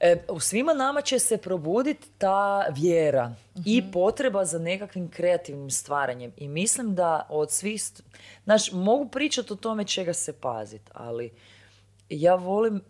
[0.00, 3.90] E, u svima nama će se probuditi ta vjera i Mhm.
[3.90, 6.32] potreba za nekakvim kreativnim stvaranjem.
[6.36, 7.74] I mislim da od svih...
[7.76, 8.02] st-
[8.44, 11.30] Znaš, mogu pričati o tome čega se paziti, ali
[12.08, 12.80] ja volim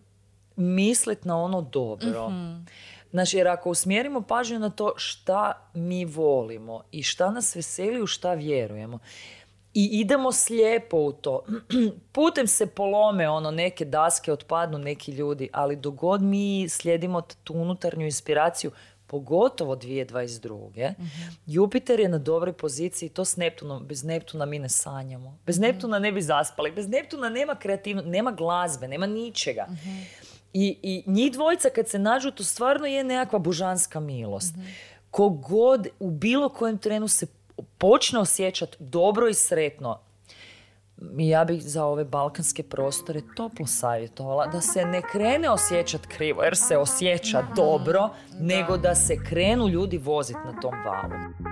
[0.56, 2.32] misliti na ono dobro.
[3.10, 8.06] Znači, jer ako usmjerimo pažnju na to šta mi volimo i šta nas veseli, u
[8.06, 8.98] šta vjerujemo,
[9.78, 11.44] i idemo slijepo u to.
[12.12, 18.04] Putem se polome, ono, neke daske otpadnu neki ljudi, ali dogod mi slijedimo tu unutarnju
[18.04, 18.70] inspiraciju,
[19.06, 20.94] pogotovo 2022.
[21.46, 25.38] Jupiter je na dobroj poziciji, to s Neptunom, bez Neptuna mi ne sanjamo.
[25.46, 29.66] Bez Neptuna ne bi zaspali, bez Neptuna nema kreativno, nema glazbe, nema ničega.
[30.52, 34.54] I, I njih dvojica kad se nađu, to stvarno je nekakva božanska milost.
[35.10, 37.26] Kogod u bilo kojem trenu se
[37.78, 39.98] počne osjećati dobro i sretno,
[41.18, 46.56] ja bih za ove balkanske prostore toplo savjetovala da se ne krene osjećati krivo, jer
[46.56, 48.08] se osjeća dobro,
[48.40, 51.48] nego da se krenu ljudi voziti na tom valu.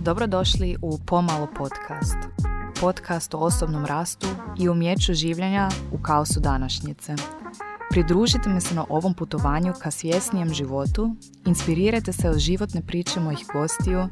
[0.00, 2.16] Dobrodošli u Pomalo podcast.
[2.80, 4.26] Podcast o osobnom rastu
[4.60, 7.14] i umjeću življenja u kaosu današnjice.
[7.90, 13.46] Pridružite mi se na ovom putovanju ka svjesnijem životu, inspirirajte se od životne priče mojih
[13.52, 14.08] gostiju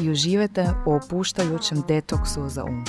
[0.00, 2.84] i uživajte u opuštajućem detoksu za um.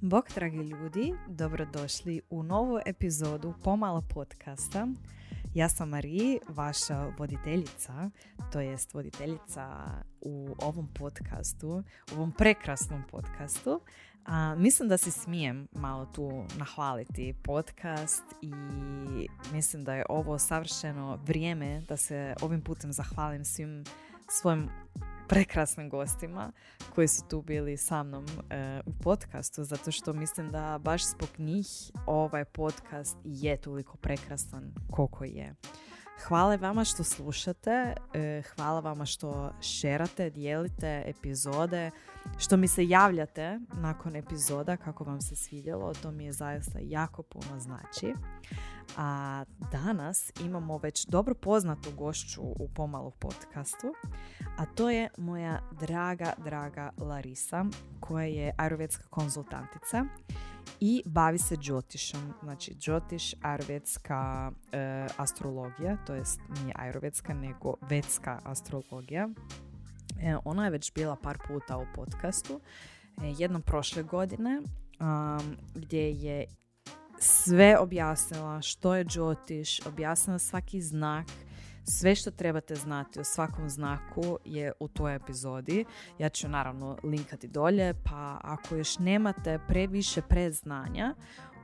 [0.00, 4.88] Bog, dragi ljudi, dobrodošli u novu epizodu Pomalo podcasta.
[5.54, 8.10] Ja sam Mariji, vaša voditeljica,
[8.52, 9.86] to jest voditeljica
[10.20, 13.80] u ovom podcastu, u ovom prekrasnom podcastu.
[14.24, 18.52] A, mislim da si smijem malo tu nahvaliti podcast i
[19.52, 23.84] mislim da je ovo savršeno vrijeme da se ovim putem zahvalim svim
[24.28, 24.68] svojim
[25.32, 26.52] prekrasnim gostima
[26.94, 31.28] koji su tu bili sa mnom e, u podcastu, zato što mislim da baš zbog
[31.38, 31.66] njih
[32.06, 35.54] ovaj podcast je toliko prekrasan koliko je.
[36.26, 41.90] Hvala vama što slušate, e, hvala vama što šerate, dijelite epizode,
[42.38, 47.22] što mi se javljate nakon epizoda kako vam se svidjelo, to mi je zaista jako
[47.22, 48.14] puno znači.
[48.96, 53.94] A danas imamo već dobro poznatu gošću u Pomalu podcastu,
[54.56, 57.64] a to je moja draga, draga Larisa,
[58.00, 60.04] koja je ayurvedska konzultantica
[60.80, 62.34] i bavi se džotišom.
[62.42, 69.28] Znači, džotiš, ayurvedska e, astrologija, to jest nije ayurvedska, nego vedska astrologija.
[70.20, 72.60] E, ona je već bila par puta u podcastu,
[73.22, 76.46] e, jednom prošle godine, um, gdje je
[77.18, 81.26] sve objasnila što je džotiš, objasnila svaki znak,
[81.84, 85.84] sve što trebate znati o svakom znaku je u toj epizodi.
[86.18, 91.14] Ja ću naravno linkati dolje, pa ako još nemate previše predznanja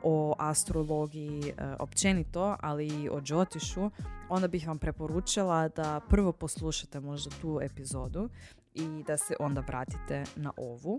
[0.02, 3.90] o astrologiji e, općenito, ali i o džotišu,
[4.28, 8.28] onda bih vam preporučila da prvo poslušate možda tu epizodu
[8.74, 10.98] i da se onda vratite na ovu.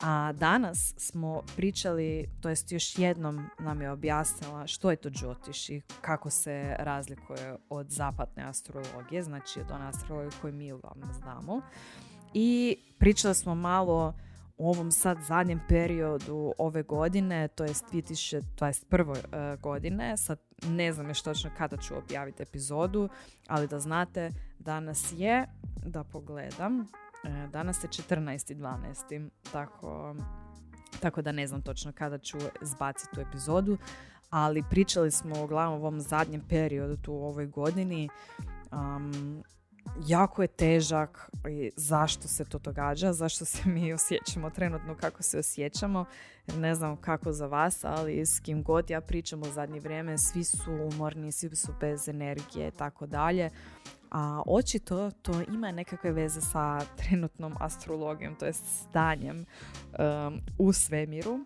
[0.00, 5.68] A danas smo pričali, to jest još jednom nam je objasnila što je to džotiš
[5.68, 11.60] i kako se razlikuje od zapadne astrologije, znači od one astrologije koju mi vam znamo.
[12.34, 14.14] I pričali smo malo
[14.58, 19.16] u ovom sad zadnjem periodu ove godine, to jest 2021.
[19.16, 23.08] e, godine, sad ne znam još točno kada ću objaviti epizodu,
[23.46, 25.46] ali da znate, danas je,
[25.86, 26.86] da pogledam,
[27.52, 29.28] danas je 14.12.
[29.52, 30.16] Tako,
[31.00, 33.78] tako da ne znam točno kada ću zbaciti tu epizodu,
[34.30, 38.08] ali pričali smo uglavnom o ovom zadnjem periodu tu u ovoj godini.
[38.72, 39.42] Um,
[40.06, 45.38] jako je težak i zašto se to događa, zašto se mi osjećamo trenutno kako se
[45.38, 46.04] osjećamo.
[46.56, 50.44] Ne znam kako za vas, ali s kim god ja pričam u zadnje vrijeme, svi
[50.44, 53.50] su umorni, svi su bez energije i tako dalje.
[54.16, 59.36] A očito to ima nekakve veze sa trenutnom astrologijom, to je stanjem
[59.98, 61.40] um, u svemiru.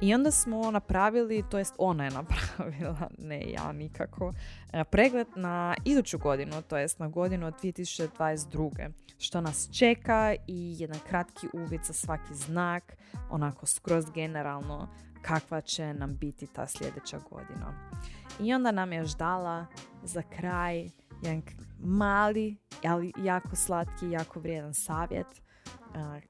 [0.00, 4.32] I onda smo napravili, to jest ona je napravila, ne ja nikako,
[4.72, 8.90] e, pregled na iduću godinu, to jest na godinu od 2022.
[9.18, 12.96] Što nas čeka i jedan kratki uvid za svaki znak,
[13.30, 14.88] onako skroz generalno
[15.22, 17.90] kakva će nam biti ta sljedeća godina.
[18.40, 19.66] I onda nam je još dala
[20.02, 21.42] za kraj jedan
[21.78, 25.26] mali, ali jako slatki, jako vrijedan savjet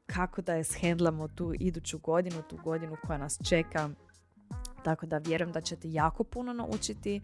[0.06, 3.90] kako da je shendlamo tu iduću godinu, tu godinu koja nas čeka.
[4.84, 7.20] Tako da vjerujem da ćete jako puno naučiti,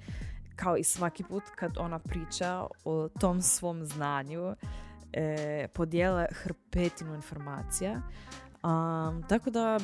[0.56, 4.54] kao i svaki put kad ona priča o tom svom znanju,
[5.12, 7.92] e, podijele hrpetinu informacija.
[7.92, 9.78] Um, tako da,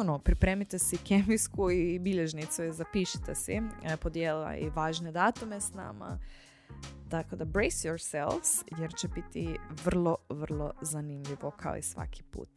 [0.00, 3.52] ono, pripremite si kemijsku i bilježnicu i zapišite si.
[3.84, 6.18] E, podijela i važne datume s nama.
[7.10, 12.48] Tako da brace yourselves jer će biti vrlo, vrlo zanimljivo kao i svaki put.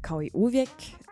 [0.00, 0.68] Kao i uvijek,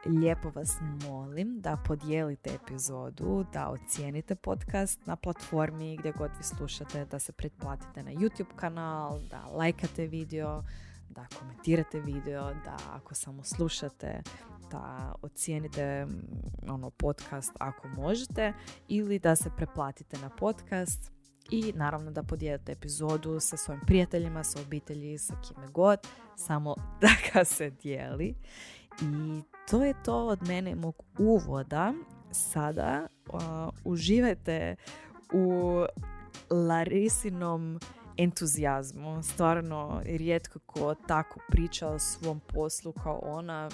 [0.07, 7.05] lijepo vas molim da podijelite epizodu, da ocijenite podcast na platformi gdje god vi slušate,
[7.05, 10.63] da se pretplatite na YouTube kanal, da lajkate video,
[11.09, 14.23] da komentirate video, da ako samo slušate,
[14.71, 18.53] da ocijenite mm, ono podcast ako možete
[18.89, 21.18] ili da se preplatite na podcast
[21.51, 25.99] i naravno da podijelite epizodu sa svojim prijateljima, sa obitelji, sa kime god,
[26.37, 28.35] samo da ga se dijeli.
[29.03, 31.95] I to je to od mene mog uvoda.
[32.33, 33.07] Sada
[33.85, 34.77] uživajte
[35.33, 35.85] u
[36.51, 37.81] Larisinom
[38.17, 39.23] entuzijazmu.
[39.23, 43.69] Stvarno, rijetko ko tako priča o svom poslu kao ona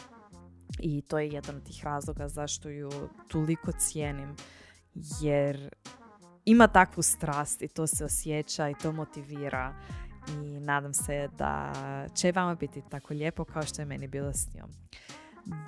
[0.78, 2.90] i to je jedan od tih razloga zašto ju
[3.28, 4.36] toliko cijenim
[5.20, 5.70] jer
[6.44, 9.74] ima takvu strast i to se osjeća i to motivira
[10.28, 11.72] i nadam se da
[12.14, 14.70] će vama biti tako lijepo kao što je meni bilo s njom.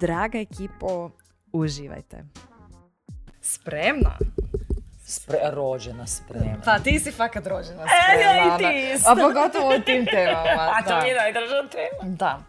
[0.01, 1.11] Draga ekipo,
[1.53, 2.25] uživajte.
[3.41, 4.19] Spremna?
[5.05, 6.61] Spre, rođena spremna.
[6.65, 8.33] Pa ti si fakat rođena spremna.
[8.33, 9.11] E, i ti isto.
[9.11, 10.71] A pogotovo u tim temama.
[10.77, 12.17] A to mi je najdraža tema.
[12.17, 12.43] Da.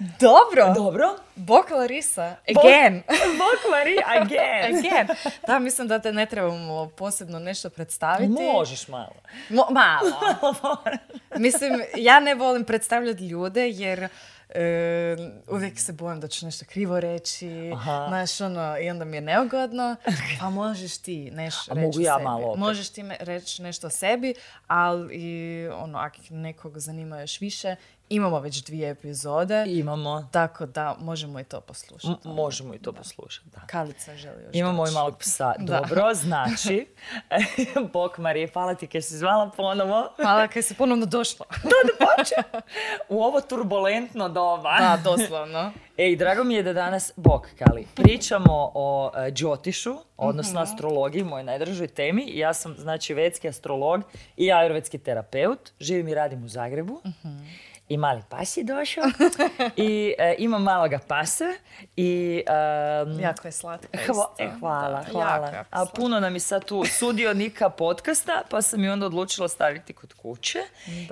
[0.00, 0.74] Dobro.
[0.74, 1.16] Dobro.
[1.36, 2.36] Bok Larisa.
[2.48, 3.02] Again.
[3.40, 4.78] Bok Marie again.
[4.78, 5.08] again.
[5.46, 8.32] Da, mislim da te ne trebamo posebno nešto predstaviti.
[8.32, 9.14] Možeš malo.
[9.70, 10.76] malo.
[11.36, 14.08] mislim, ja ne volim predstavljati ljude jer
[14.54, 15.16] E,
[15.48, 17.72] uvijek se bojim da ću nešto krivo reći,
[18.08, 19.96] znaš, ono, i onda mi je neugodno,
[20.40, 22.24] pa možeš ti nešto reći mogu ja sebi.
[22.24, 24.34] malo Možeš ti reći nešto o sebi,
[24.66, 27.76] ali ono, ako nekog zanima još više,
[28.10, 29.64] Imamo već dvije epizode.
[29.68, 30.28] Imamo.
[30.32, 32.28] Tako da možemo i to poslušati.
[32.28, 33.60] možemo i to poslušati, da.
[33.66, 35.54] Kalica želi još Imamo i malog psa.
[35.58, 36.86] Dobro, znači,
[37.92, 40.12] Bok Marije, hvala ti kaj si zvala ponovo.
[40.16, 41.46] Hvala kaj si ponovno došla.
[41.70, 42.60] da,
[43.08, 44.78] U ovo turbulentno doba.
[44.78, 45.72] Da, doslovno.
[45.96, 50.72] Ej, drago mi je da danas, Bok Kali, pričamo o uh, Džotišu, odnosno mhm.
[50.72, 52.24] astrologiji, mojoj najdražoj temi.
[52.28, 54.02] Ja sam, znači, vedski astrolog
[54.36, 55.70] i ajurvedski terapeut.
[55.80, 56.92] Živim i radim u Zagrebu.
[56.92, 59.04] uh i mali pas je došao
[59.76, 61.44] i e, ima maloga pasa
[61.96, 62.42] i...
[63.06, 63.88] Um, jako je slatko.
[64.38, 65.64] E, hvala, hvala.
[65.70, 70.12] A puno nam je sad tu sudionika podcasta, pa sam i onda odlučila staviti kod
[70.12, 70.58] kuće.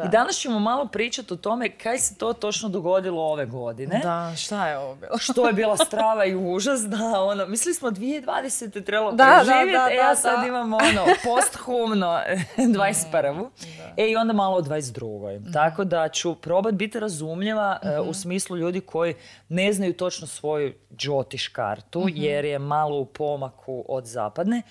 [0.05, 4.01] I danas ćemo malo pričati o tome kaj se to točno dogodilo ove godine.
[4.03, 5.19] Da, šta je ovo bilo?
[5.19, 8.85] Što je bila strava i užas, da, ono, mislili smo 2020.
[8.85, 12.21] trebalo da, preživjeti, da, da, e, ja sad imam ono, posthumno
[12.57, 13.49] 21.
[13.97, 15.41] E, i onda malo o 22.
[15.41, 15.53] Mm.
[15.53, 18.13] Tako da ću probati biti razumljiva e, u mhm.
[18.13, 19.15] smislu ljudi koji
[19.49, 22.17] ne znaju točno svoju džotiš kartu mhm.
[22.17, 24.63] jer je malo u pomaku od zapadne.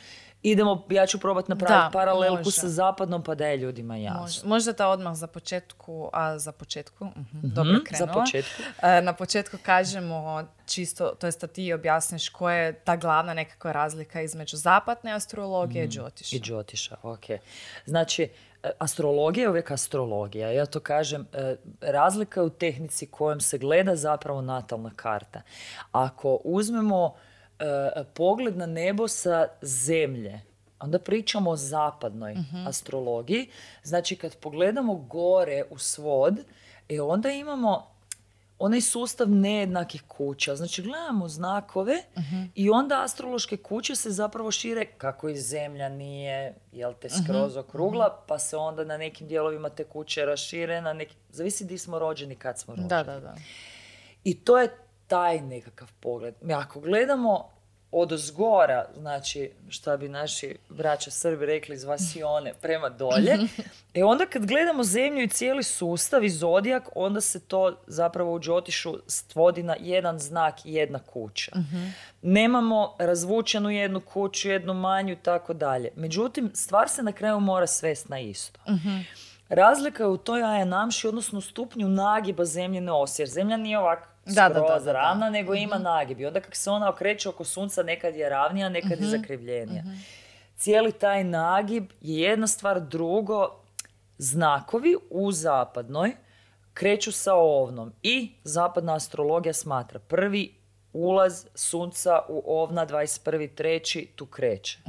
[0.44, 4.49] Idemo, ja ću probati napraviti paralelku sa zapadnom pa da je ljudima jasno.
[4.49, 7.11] Možda ta odmah za početku, a za početku, uh
[7.44, 8.61] dobro Za početku.
[8.81, 13.71] E, na početku kažemo čisto, to jest da ti objasniš koja je ta glavna nekakva
[13.71, 16.35] razlika između zapadne astrologije i džotiša.
[16.35, 17.25] I džotiša, ok.
[17.85, 18.29] Znači,
[18.80, 20.52] astrologija je uvijek astrologija.
[20.52, 25.42] Ja to kažem, e, razlika je u tehnici kojom se gleda zapravo natalna karta.
[25.92, 27.14] Ako uzmemo
[27.59, 30.42] e, pogled na nebo sa zemlje,
[30.80, 32.68] onda pričamo o zapadnoj mhm.
[32.68, 33.50] astrologiji.
[33.83, 36.40] Znači kad pogledamo gore u svod,
[36.90, 37.96] e onda imamo
[38.59, 40.56] onaj sustav nejednakih kuća.
[40.56, 42.44] Znači gledamo znakove mhm.
[42.56, 47.23] i onda astrološke kuće se zapravo šire kako i zemlja nije jel te mhm.
[47.23, 51.78] skroz okrugla, pa se onda na nekim dijelovima te kuće rašire, na neki, zavisi di
[51.78, 52.90] smo rođeni, kad smo rođeni.
[52.90, 53.35] Da, da, da.
[54.23, 56.35] I to je taj nekakav pogled.
[56.42, 57.56] Mi ako gledamo
[57.99, 63.37] od zgora, znači šta bi naši braća Srbi rekli iz Vasione prema dolje.
[63.94, 68.39] E onda kad gledamo zemlju i cijeli sustav i zodijak, onda se to zapravo u
[68.39, 71.51] Džotišu stvodi na jedan znak i jedna kuća.
[72.21, 75.89] Nemamo razvučenu jednu kuću, jednu manju i tako dalje.
[75.95, 78.59] Međutim, stvar se na kraju mora svesti na isto.
[79.49, 84.50] Razlika je u toj ajanamši, odnosno stupnju nagiba zemljene osi, jer zemlja nije ovak da,
[84.50, 85.84] skroz da, ravna, nego ima mhm.
[85.84, 86.19] nagib.
[86.19, 89.10] I onda kako se ona okreće oko sunca, nekad je ravnija, nekad je mhm.
[89.10, 89.81] zakrivljenija.
[89.81, 89.94] Mhm.
[90.57, 93.64] Cijeli taj nagib je jedna stvar, drugo,
[94.18, 96.16] znakovi u zapadnoj
[96.74, 100.54] kreću sa ovnom i zapadna astrologija smatra prvi
[100.94, 104.07] ulaz sunca u ovna 21.3.
[104.16, 104.80] tu kreće.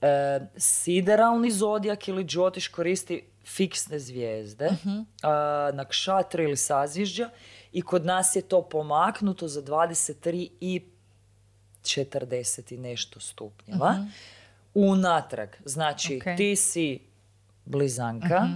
[0.00, 5.04] E, sideralni zodijak ili džotiš koristi fiksne zvijezde, uh-huh.
[5.74, 7.30] na kšatre ili sazvježđa
[7.72, 10.82] i kod nas je to pomaknuto za 23 i
[11.82, 14.06] 40 i nešto stupnjeva.
[14.74, 16.36] Unatrag, znači Ok.
[16.36, 17.00] ti si
[17.64, 18.48] blizanka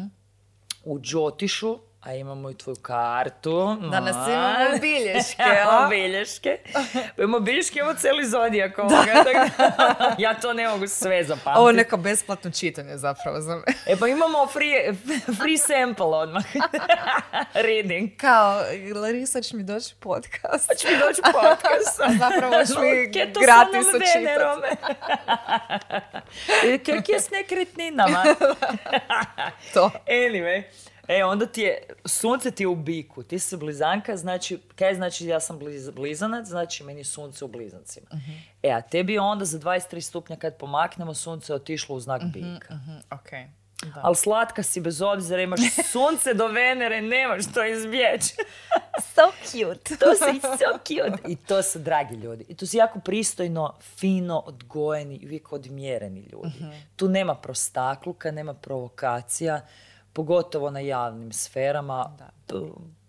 [0.84, 3.76] u Džotišu, a imamo i tvoju kartu.
[3.90, 6.58] Danas imamo bilješke, Imamo bilješke.
[6.72, 8.96] Pa imamo bilješke, imamo cijeli zodijak ovoga.
[9.24, 9.30] da
[10.18, 11.58] ja to ne mogu sve zapamtiti.
[11.58, 13.62] Ovo je neko besplatno čitanje zapravo za me.
[13.86, 14.94] E pa imamo free,
[15.24, 16.44] free sample odmah.
[17.54, 18.10] Reading.
[18.16, 18.62] Kao,
[18.94, 20.70] Larisa će mi doći podcast.
[20.78, 22.00] Će mi doći podcast.
[22.00, 23.06] A zapravo ćeš mi
[23.44, 24.14] gratis sa mnom očitat.
[24.14, 24.62] Venerom?
[26.86, 28.24] Kak je s nekretninama?
[29.74, 29.90] To.
[30.06, 30.62] Anyway.
[31.18, 35.26] E, onda ti je, sunce ti je u biku, ti si blizanka, znači, kaj znači
[35.26, 38.06] ja sam bliz, blizanac, znači meni sunce u blizancima.
[38.62, 42.74] E, a tebi je onda za 23 stupnja kad pomaknemo, sunce otišlo u znak bika.
[42.74, 43.30] Mhm, ok.
[43.94, 44.00] Da.
[44.02, 45.60] Ali slatka si bez obzira, imaš
[45.92, 48.34] sunce do Venere, nemaš to izbjeći.
[49.14, 49.96] So cute.
[49.96, 51.22] To su so cute.
[51.28, 52.44] I to su dragi ljudi.
[52.48, 56.64] I tu su jako pristojno, fino, odgojeni i uvijek odmjereni ljudi.
[56.96, 59.60] Tu nema prostakluka, nema provokacija,
[60.12, 62.16] pogotovo na javnim sferama.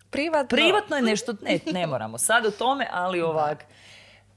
[0.10, 0.48] Privatno.
[0.58, 3.66] Privatno je nešto, ne, ne moramo sad o tome, ali ovak,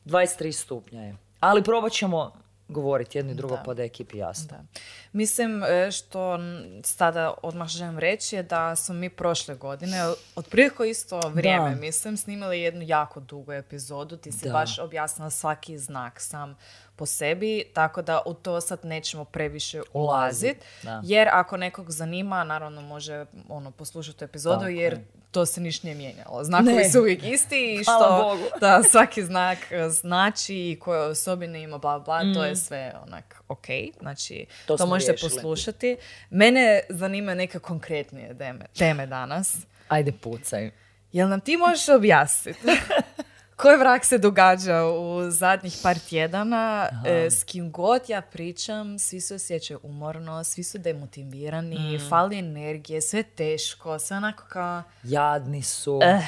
[0.04, 1.16] 23 stupnja je.
[1.40, 2.32] Ali probat ćemo
[2.68, 4.46] govoriti jedno i drugo pa da je ekipi jasno.
[4.50, 4.64] Da.
[5.12, 6.38] Mislim, e, što
[6.82, 9.99] sada odmah želim reći je da smo mi prošle godine,
[10.37, 11.76] otprilike isto vrijeme, Da.
[11.80, 14.16] mislim, snimali jednu jako dugu epizodu.
[14.16, 14.52] Ti si Da.
[14.52, 16.56] baš objasnila svaki znak sam
[16.96, 20.56] po sebi, tako da u to sad nećemo previše ulazit.
[20.82, 21.00] da.
[21.04, 25.04] Jer ako nekog zanima, naravno može ono, poslušati epizodu, Tako jer je.
[25.30, 26.44] to se ništa nije mijenjalo.
[26.44, 26.90] Znakovi Ne.
[26.90, 28.44] su uvijek isti i što Bogu.
[28.60, 33.42] da svaki znak e, znači i koje osobine ima, bla, bla, to je sve onak
[33.48, 33.66] ok.
[34.00, 35.30] Znači, To to, možete riješili.
[35.30, 35.96] poslušati.
[36.30, 39.56] Mene zanimaju neke konkretnije teme, teme danas.
[39.88, 40.70] Ajde pucaj.
[41.12, 42.60] Jel nam ti možeš objasniti
[43.56, 49.20] koji vrak se događa u zadnjih par tjedana, e, s kim god ja pričam, svi
[49.20, 52.08] se osjećaju umorno, svi su demotivirani, Mm.
[52.08, 54.82] fali energije, sve teško, sve onako kao...
[55.02, 56.00] Jadni su.
[56.02, 56.20] Eh.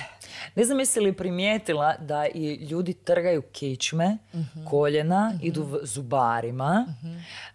[0.55, 4.65] Ne znam jesi li primijetila da i ljudi trgaju kičme, Mhm.
[4.65, 6.87] koljena, idu v- zubarima.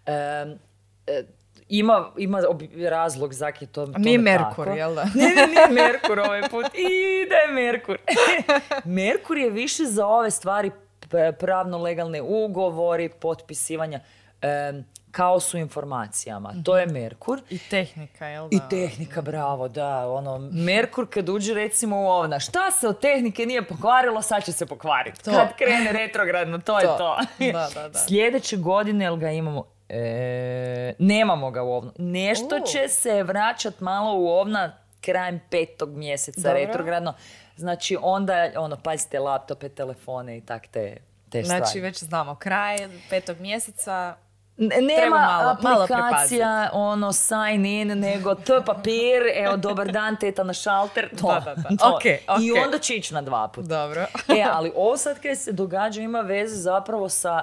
[0.06, 0.58] Em,
[1.06, 1.22] e,
[1.68, 2.40] ima, ima
[2.84, 4.70] razlog zak je to, tome Nije Merkur, tako.
[4.70, 5.04] jel da?
[5.14, 6.66] Ne, ne, nije Merkur ovaj put.
[6.74, 7.98] Ide Merkur.
[8.86, 14.00] Merkur je više za ove stvari p- pravno legalne ugovori, potpisivanja,
[14.42, 16.54] em, kaos u informacijama.
[16.64, 17.40] To je Merkur.
[17.50, 18.56] I tehnika, jel da?
[18.56, 23.46] I tehnika, bravo, da, ono, Merkur kad uđe recimo u ovna, šta se od tehnike
[23.46, 25.24] nije pokvarilo, sad će se pokvariti.
[25.24, 25.30] To.
[25.30, 26.96] Kad krene retrogradno, to, je To.
[26.98, 27.16] to.
[27.42, 27.98] Da, da, da.
[28.08, 31.92] Sljedeće godine, jel ga imamo, e, nemamo ga u ovnu.
[31.98, 36.58] Nešto će se vraćat malo u ovna krajem petog mjeseca Dobro.
[36.58, 37.14] retrogradno.
[37.56, 40.96] Znači onda, ono, pazite, laptope, telefone i tak te,
[41.30, 41.80] te Znači, stvari.
[41.80, 42.76] već znamo, kraj
[43.10, 44.16] petog mjeseca,
[44.56, 50.44] Nema malo- malo aplikacija, ono, sign in, nego to je papir, evo, dobar dan, teta
[50.44, 51.26] na šalter, to.
[51.28, 51.76] Da, da, da.
[51.76, 51.98] to.
[52.40, 53.68] I onda će ići na dva puta.
[53.68, 54.00] dobro.
[54.28, 57.42] E, ali ovo sad kaj se događa ima veze zapravo sa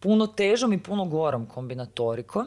[0.00, 2.46] puno težom i puno gorom kombinatorikom.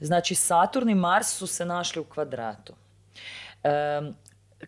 [0.00, 2.72] Znači, Saturn i Mars su se našli u kvadratu.
[3.62, 4.14] Em,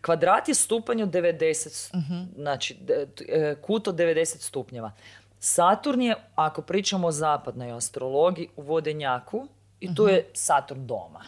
[0.01, 1.91] kvadrat je stupanj od 90,
[2.35, 4.91] znači d- t- e, kut od 90 stupnjeva.
[5.39, 9.47] Saturn je, ako pričamo o zapadnoj astrologiji, u vodenjaku
[9.79, 11.23] i tu je Saturn doma.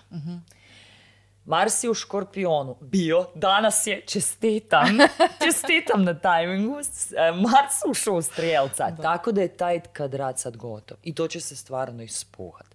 [1.49, 4.87] Mars je u Škorpionu bio, danas je, čestitam,
[5.45, 11.15] čestitam na tajmingu, e, Mars u Strijelca, tako da je taj kvadrat sad gotov i
[11.15, 12.65] to će se stvarno ispuhat.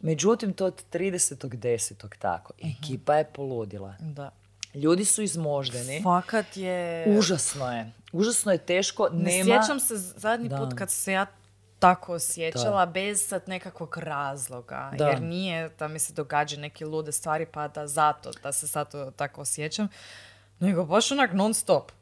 [0.00, 2.18] Međutim, to od 30.10.
[2.18, 3.94] tako, ekipa je poludila.
[4.00, 4.30] Da.
[4.74, 6.02] Ljudi su izmoždeni.
[6.02, 7.04] Fakat je...
[7.18, 7.92] Užasno je.
[8.12, 9.08] Užasno je teško.
[9.12, 9.62] Ne Nema...
[9.62, 10.56] sjećam se zadnji Da.
[10.56, 11.26] put kad se ja
[11.78, 14.90] tako osjećala bez sad nekakvog razloga.
[14.94, 15.06] Da.
[15.06, 18.88] Jer nije da mi se događa neke lude stvari pa da zato da se sad
[19.16, 19.88] tako osjećam.
[20.60, 21.92] Nego baš onak non stop.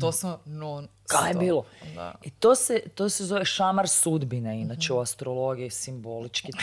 [0.00, 1.20] To sam non stop.
[1.20, 1.64] Kaj je bilo?
[1.94, 2.14] Da.
[2.22, 6.52] I to se, to se zove šamar sudbine, inače u astrologiji simbolički.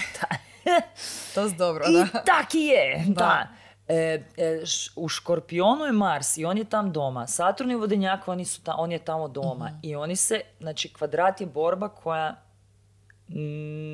[1.34, 2.06] To je dobro, I da.
[2.22, 3.14] tak i je, da.
[3.14, 3.48] Da.
[3.88, 3.96] E,
[4.38, 7.28] e, š- u Škorpionu je Mars i on je tam doma.
[7.28, 9.80] Saturn je vodenjak, oni su ta- on je tamo doma.
[9.82, 12.42] I oni se, znači kvadrat je borba koja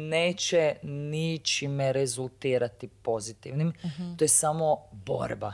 [0.10, 3.74] neće ničime rezultirati pozitivnim.
[4.18, 5.54] To je samo borba.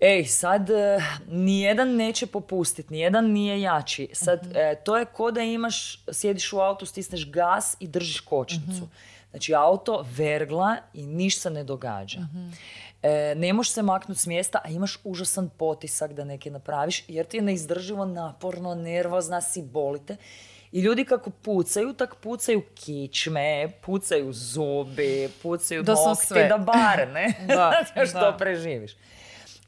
[0.00, 4.08] Ej, sad e, nijedan neće popustiti, nijedan nije jači.
[4.12, 8.88] Sad, e, to je ko da imaš, sjediš u autu, stisneš gas i držiš kočnicu.
[9.30, 12.20] Znači, auto vergla i ništa se ne događa.
[13.02, 17.26] E, ne možeš se maknuti s mjesta, a imaš užasan potisak da neke napraviš, jer
[17.26, 20.16] ti je neizdrživo naporno, nervozna si, bolite.
[20.72, 27.34] I ljudi kako pucaju, tak pucaju kičme, pucaju zubi, pucaju Doslovno nokti, da bar, ne?
[27.46, 28.20] Da, još da.
[28.20, 28.92] to preživiš.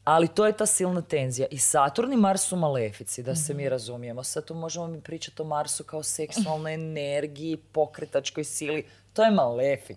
[0.04, 1.48] Ali to je ta silna tenzija.
[1.50, 4.22] I Saturn i Mars su malefici, da se mi razumijemo.
[4.22, 8.84] Sad tu možemo mi pričati o Marsu kao seksualnoj energiji, pokretačkoj sili.
[9.12, 9.96] To je malefik.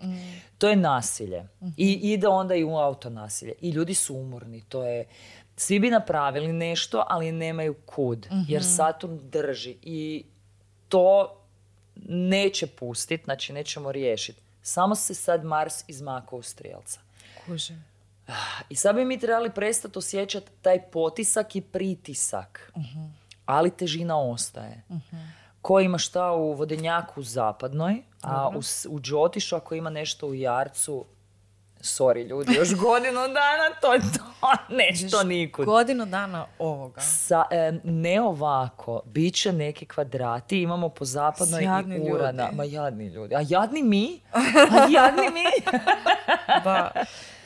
[0.57, 1.43] To je nasilje.
[1.77, 3.53] I ide onda i u auto nasilje.
[3.61, 4.61] I ljudi su umorni.
[4.69, 5.05] To je...
[5.55, 8.27] Svi bi napravili nešto, ali nemaju kud.
[8.47, 9.77] Jer Saturn drži.
[9.81, 10.25] I
[10.93, 11.41] to
[12.05, 14.41] neće pustiti, znači nećemo riješiti.
[14.61, 16.99] Samo se sad Mars izmakao u strijelca.
[17.45, 17.85] Kužim.
[18.69, 22.71] I sad bi mi trebali prestati osjećati taj potisak i pritisak.
[23.45, 24.83] Ali težina ostaje.
[25.61, 31.05] Ko ima šta u vodenjaku zapadnoj, a u, u Džotišu ako ima nešto u Jarcu,
[31.83, 35.65] sorry ljudi, još godinu dana to je to, neće to nikud.
[35.65, 37.01] Godinu dana ovoga.
[37.01, 42.43] Sa, e, ne ovako, bit će neki kvadrati, imamo po zapadnoj Jadni i urana.
[42.43, 42.55] ljudi.
[42.55, 43.35] Ma jadni ljudi.
[43.35, 44.21] A jadni mi?
[44.33, 44.39] A
[44.97, 45.73] jadni mi?
[46.63, 46.91] Da,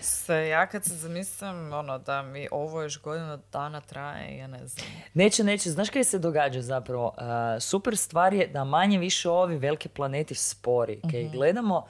[0.01, 4.67] se, ja kad se zamislim ono, da mi ovo još godinu dana traje, ja ne
[4.67, 4.85] znam.
[5.13, 5.69] Neće, neće.
[5.69, 7.05] Znaš kaj se događa zapravo?
[7.07, 7.23] Uh,
[7.61, 11.01] super stvar je da manje više ovi veliki planeti spori.
[11.01, 11.31] Kaj Mhm.
[11.31, 11.87] gledamo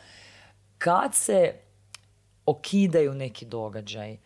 [0.77, 1.53] kad se
[2.47, 4.19] okidaju neki događaj, uh,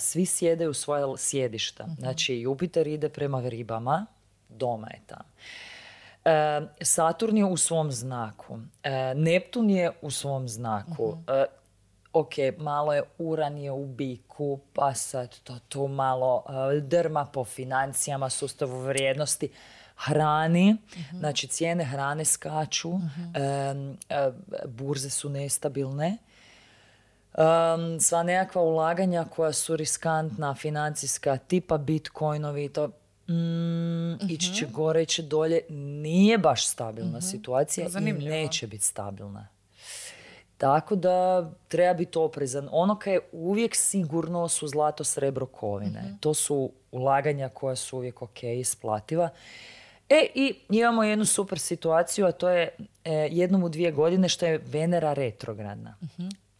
[0.00, 1.86] svi sjedaju u svoja l- sjedišta.
[1.86, 1.94] Mhm.
[1.98, 4.06] Znači, Jupiter ide prema ribama,
[4.48, 5.24] doma je tamo.
[6.24, 8.54] Uh, Saturn je u svom znaku.
[8.54, 8.60] Uh,
[9.16, 11.04] Neptun je u svom znaku.
[11.04, 11.16] Uh,
[12.12, 16.44] ok, malo je Uran je u biku, pa sad to tu malo
[16.82, 19.48] drma po financijama, sustavu vrijednosti,
[19.96, 20.76] hrani,
[21.12, 24.34] znači cijene hrane skaču, um, uh,
[24.70, 26.16] burze su nestabilne.
[27.40, 32.86] Um, sva nekakva ulaganja koja su riskantna, financijska, tipa bitcoinovi, to
[33.28, 39.48] mm, ići će gore, ići dolje, nije baš stabilna situacija i neće biti stabilna.
[40.58, 42.68] Tako da treba biti oprezan.
[42.72, 46.16] Ono kaj je uvijek sigurno su zlato, srebro, kovine.
[46.20, 49.28] To su ulaganja koja su uvijek ok, isplativa.
[50.08, 52.68] E i imamo jednu super situaciju, a to je
[53.04, 55.96] e, jednom u dvije godine što je Venera retrogradna.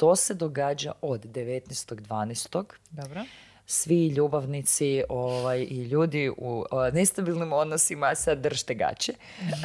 [0.01, 2.65] To se događa od 19.12.
[2.91, 3.25] Dobro.
[3.67, 9.13] Svi ljubavnici ovaj, i ljudi u o, nestabilnim odnosima sad držte gaće.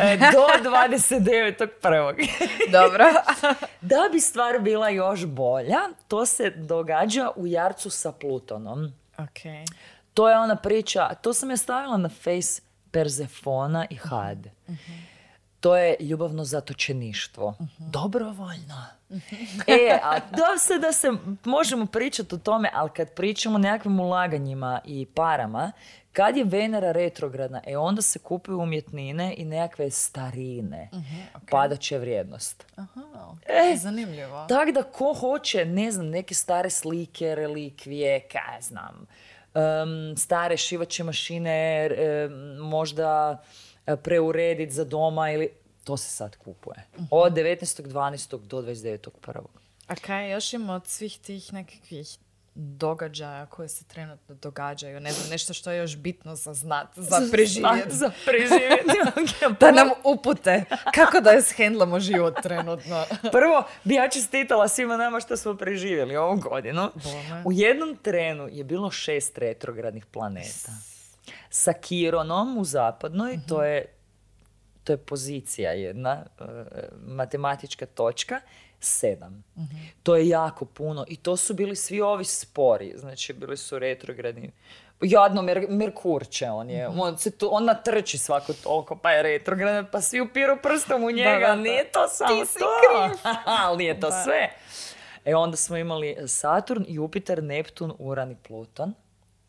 [0.02, 2.28] E, do 29.1.
[2.80, 3.06] Dobro.
[3.82, 8.94] Da bi stvar bila još bolja, to se događa u Jarcu sa Plutonom.
[9.18, 9.68] ok.
[10.14, 14.48] To je ona priča, to sam ja stavila na face Perzefona i Had.
[15.66, 17.56] To je ljubavno zatočeništvo.
[17.78, 18.86] Dobrovoljno.
[19.68, 21.12] e, a da se da se
[21.44, 25.72] možemo pričati o tome, ali kad pričamo o nekakvim ulaganjima i parama,
[26.14, 30.90] kad je Venera retrogradna, e onda se kupuju umjetnine i nekakve starine.
[31.52, 32.66] Padat će vrijednost.
[32.76, 34.46] Aha, E, zanimljivo.
[34.50, 39.06] Tako da ko hoće, ne znam, neke stare slike, relikvije, kaj znam,
[40.18, 43.42] stare šivaće mašine, em, možda
[43.88, 45.50] e, preuredit za doma ili...
[45.84, 46.88] To se sad kupuje.
[47.12, 48.38] Od 19.12.
[48.40, 49.40] do 29.1.
[49.88, 52.18] A kaj još ima od svih tih nekakvih
[52.56, 55.00] događaja koje se trenutno događaju?
[55.00, 57.96] Ne znam, nešto što je još bitno za znat, za preživjeti.
[57.96, 58.92] Za preživjeti.
[59.50, 59.60] ok.
[59.60, 63.06] Da nam upute kako da shendlamo život trenutno.
[63.32, 66.92] Prvo bi ja čestitala svima nama što smo preživjeli ovu godinu.
[67.04, 67.42] Bome.
[67.46, 70.72] U jednom trenu je bilo šest retrogradnih planeta.
[71.56, 73.86] Sa Kironom u zapadnoj, to je
[74.84, 76.44] to je pozicija jedna, e,
[77.00, 78.42] matematička točka,
[78.80, 79.44] sedam.
[80.04, 84.52] To je jako puno i to su bili svi ovi spori, znači bili su retrogradni.
[85.02, 89.24] Jadno, Mer- Merkur će on je, on, se tu, on natrči svako toliko, pa je
[89.24, 91.56] retrogradan, pa svi upiru prstom u njega, da, da.
[91.56, 93.10] nije to samo to,
[93.64, 94.24] ali nije to Da.
[94.24, 94.50] sve.
[95.26, 98.94] E onda smo imali Saturn, Jupiter, Neptun, Uran i Pluton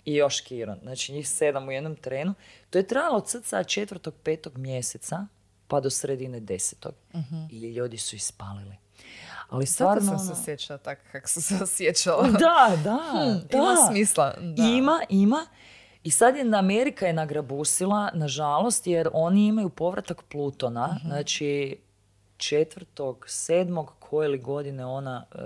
[0.06, 0.78] i još Kiron.
[0.82, 2.34] Znači njih sedam u jednom trenu.
[2.70, 5.26] To je trajalo od srca četvrtog, petog mjeseca
[5.68, 6.94] pa do sredine desetog.
[7.50, 8.76] I ljudi su ispalili.
[9.48, 10.02] Ali Zato stvarno...
[10.02, 12.22] sam ono- se osjećala tako kako sam se osjećala.
[12.46, 13.00] Da, da,
[13.50, 13.58] da.
[13.58, 14.34] Ima smisla.
[14.40, 14.62] Da.
[14.62, 15.46] Ima, ima.
[16.04, 20.86] I sad je Amerika je nagrabusila, nažalost, jer oni imaju povratak Plutona.
[20.86, 21.08] Mhm.
[21.08, 21.78] Znači,
[22.36, 25.38] četvrtog, sedmog, koje li godine ona e,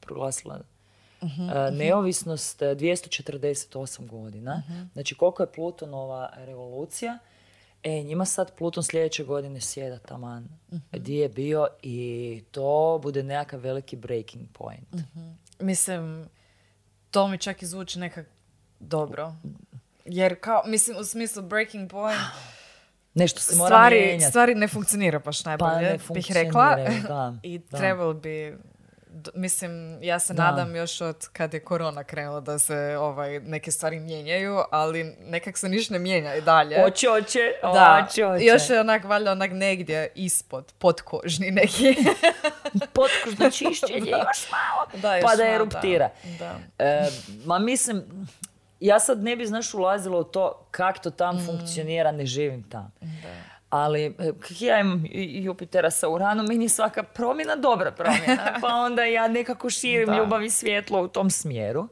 [0.00, 0.58] proglasila
[1.24, 4.62] E, neovisnost, e, 248 godina.
[4.68, 4.82] Mhm.
[4.92, 7.18] Znači, koliko je Plutonova revolucija,
[7.82, 10.48] E, njima sad Pluton sljedeće godine sjeda taman
[10.92, 14.88] gdje je bio i to bude nekakav veliki breaking point.
[15.60, 16.28] Mislim,
[17.10, 18.26] To mi čak i zvuči nekak
[18.80, 19.34] dobro.
[20.04, 22.20] Jer kao, mislim, u smislu breaking point,
[23.14, 24.24] Nešto se mora stvari, mijenjati.
[24.24, 26.76] stvari ne funkcionira baš najbolje, Pa ne bih rekla.
[27.08, 28.56] da, I trebalo bi,
[29.34, 29.72] mislim,
[30.02, 30.42] ja se Da.
[30.42, 35.58] nadam još od kad je korona krenula da se ovaj, neke stvari mijenjaju, ali nekak
[35.58, 36.82] se ništa ne mijenja i dalje.
[36.82, 38.20] Hoće, hoće, Da, hoće.
[38.42, 41.96] još je onak valjda onak negdje ispod, podkožni neki.
[42.92, 44.86] Potkožno čišćenje, još malo.
[44.94, 46.10] da, još pa da eruptira.
[46.38, 46.54] Da.
[46.78, 47.08] E,
[47.44, 48.02] ma mislim,
[48.80, 51.46] ja sad ne bi, znaš, ulazila u to kako to tam Mm.
[51.46, 52.92] funkcionira, ne živim tam.
[53.74, 58.54] Ali e, ja imam Jupitera sa Uranom, meni je svaka promjena dobra promjena.
[58.62, 60.16] Pa onda ja nekako širim Da.
[60.16, 61.88] ljubav i svjetlo u tom smjeru.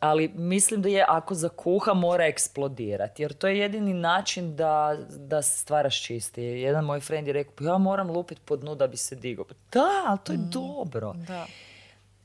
[0.00, 3.22] Ali mislim da je ako zakuha mora eksplodirati.
[3.22, 6.42] Jer to je jedini način da, da se stvaraš čisti.
[6.42, 9.44] Jedan moj friend je rekao, "Pa ja moram lupit po dnu da bi se digao.
[9.44, 11.12] Pa Da, ali to je dobro.
[11.12, 11.46] Da.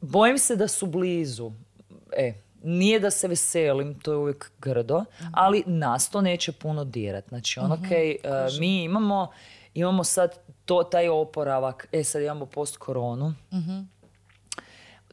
[0.01, 1.51] Bojim se da su blizu.
[2.17, 7.27] E, nije da se veselim, to je uvijek grdo, ali nas to neće puno dirat.
[7.27, 8.17] Znači, ono, okej, e,
[8.59, 9.31] mi imamo,
[9.73, 13.33] imamo sad to, taj oporavak, e sad imamo post koronu.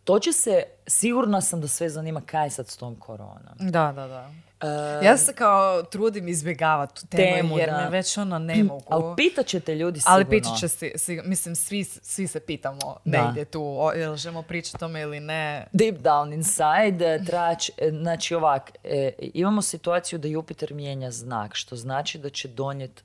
[0.05, 3.55] To će se, sigurna sam da sve zanima kaj je sad s tom koronom.
[3.59, 4.31] Da, da, da.
[4.61, 4.67] E,
[5.03, 7.77] Ja se kao trudim izbjegavati tu temu, Temu, jer da.
[7.77, 8.85] me već ono ne mogu.
[8.89, 10.15] ali pitat će te ljudi sigurno.
[10.15, 13.23] Ali pitat će se, si- mislim, svi, svi se pitamo Da.
[13.23, 15.67] negdje tu, o, jel želimo pričati o tome ili ne.
[15.73, 21.55] Deep down inside, e, trać, e, znači ovak, e, imamo situaciju da Jupiter mijenja znak,
[21.55, 23.03] što znači da će donijeti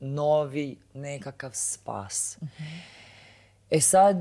[0.00, 2.38] novi nekakav spas.
[3.70, 4.20] E sad,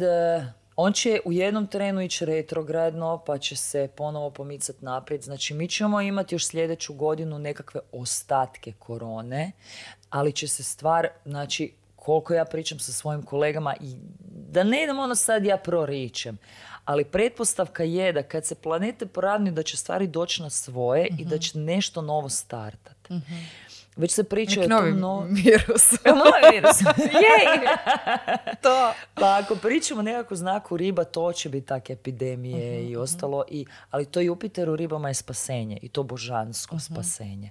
[0.80, 5.24] on će u jednom trenu ići retrogradno, pa će se ponovo pomicati naprijed.
[5.24, 9.52] Znači, mi ćemo imati još sljedeću godinu nekakve ostatke korone,
[10.10, 13.96] ali će se stvar, znači, koliko ja pričam sa svojim kolegama i
[14.50, 16.38] da ne idem ono sad ja proričem,
[16.86, 21.26] ali pretpostavka je da kad se planete poravnju da će stvari doći na svoje i
[21.26, 22.98] da će nešto novo startat.
[23.97, 25.27] Već se priča o tom novom...
[25.29, 25.91] virus.
[26.05, 26.81] Novi virus.
[27.23, 27.67] Jej!
[28.63, 28.93] to.
[29.13, 33.43] Pa ako pričamo nekako znaku riba, to će biti tak epidemije i ostalo.
[33.49, 37.49] I, ali to Jupiter u ribama je spasenje i to božansko spasenje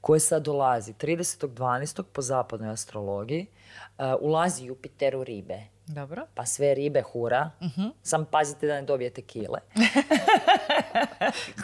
[0.00, 2.02] koje sad dolazi 30.12.
[2.02, 3.46] po zapadnoj astrologiji.
[3.98, 5.58] uh, ulazi Jupiter u ribe.
[5.86, 6.26] Dobro.
[6.34, 7.50] Pa sve ribe hura.
[8.02, 9.58] Sam pazite da ne dobijete kile.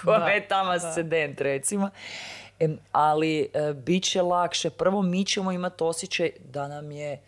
[0.05, 1.91] Koja je tamo ascendent recimo.
[2.93, 4.71] Ali e, bit će lakše.
[4.71, 7.21] Prvo mi ćemo imati osjećaj da nam je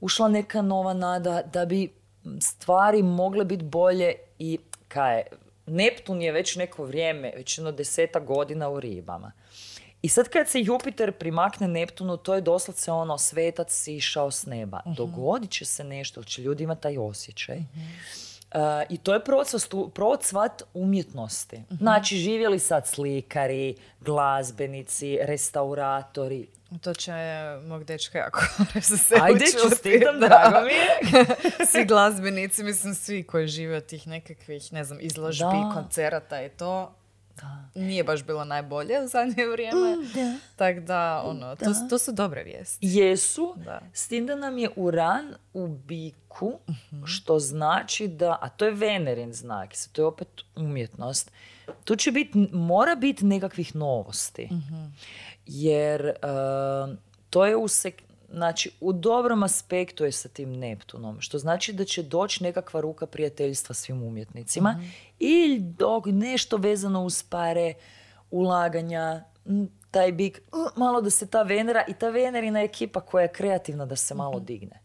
[0.00, 1.92] ušla neka nova nada, da bi
[2.40, 5.26] stvari mogle biti bolje i kaj je,
[5.66, 9.32] Neptun je već neko vrijeme, već jedno deseta godina u ribama.
[10.02, 14.80] I sad kad se Jupiter primakne Neptunu, to je doslovce ono, svetac sišao s neba.
[14.96, 17.58] Dogodit će se nešto, će ljudi imati taj osjećaj.
[17.58, 17.64] Uh,
[18.88, 19.62] I to je procvat,
[19.94, 21.62] procvat umjetnosti.
[21.70, 26.46] Znači, živjeli sad slikari, glazbenici, restauratori.
[26.80, 27.12] To će
[27.62, 28.40] mog dečka jako
[28.82, 31.26] se Ajde, čestitam, drago mi je.
[31.72, 35.70] svi glazbenici, mislim svi koji žive od tih nekakvih, ne znam, izložbi, Da.
[35.74, 36.94] koncerata i to.
[37.74, 39.80] Nije baš bilo najbolje u zadnje vrijeme.
[40.14, 40.34] da.
[40.56, 42.78] Tako da, ono, to, to su dobre vijesti.
[42.82, 43.80] Jesu, Da.
[43.92, 46.52] s tim da nam je Uran u biku,
[47.06, 51.30] što znači da, a to je Venerin znak, to je opet umjetnost,
[51.84, 54.48] tu će biti, mora biti nekakvih novosti.
[55.46, 56.16] Jer eh,
[57.30, 61.84] to je u sek- znači u dobrom aspektu je sa tim Neptunom, što znači da
[61.84, 64.82] će doći nekakva ruka prijateljstva svim umjetnicima
[65.18, 67.74] i dok nešto vezano uz pare,
[68.30, 69.24] ulaganja,
[69.90, 70.40] taj bik,
[70.76, 74.40] malo da se ta Venera i ta Venerina ekipa koja je kreativna da se malo
[74.40, 74.80] digne.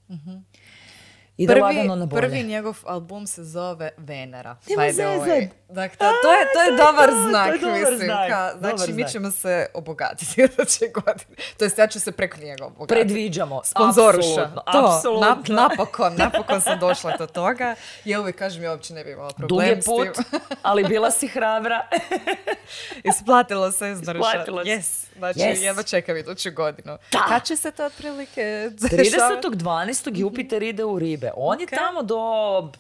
[1.42, 2.22] I da lagano na bolje.
[2.22, 4.56] prvi njegov album se zove Venera.
[4.70, 5.28] Nema zezat.
[5.70, 7.98] Dakle, to je, to je dobar to je znak, dobar mislim.
[8.00, 9.12] znak, ka- dobar znači, mi znak.
[9.12, 11.36] ćemo se obogatiti iduće godine.
[11.58, 12.88] To jest, ja ću se preko njega obogatiti.
[12.96, 13.62] Predviđamo.
[13.64, 14.50] Sponzoruša.
[14.66, 17.76] Apsolutno, To, nap- napokon, napokon sam došla do toga.
[18.06, 20.40] Ja uvijek kažem, ja uopće ne bi imala Dug problem je s put, tim.
[20.62, 21.88] ali bila si hrabra.
[23.06, 24.12] Isplatilo se Norša.
[24.12, 24.70] Isplatilo se.
[24.70, 25.06] Yes.
[25.18, 25.58] Znači, Yes.
[25.58, 26.98] jedva čekam iduću godinu.
[27.12, 27.26] Da.
[27.28, 29.48] Kad će se to otprilike dešavati?
[29.48, 30.12] 30.12.
[30.14, 31.31] Jupiter ide u ribe.
[31.36, 32.20] On je tamo do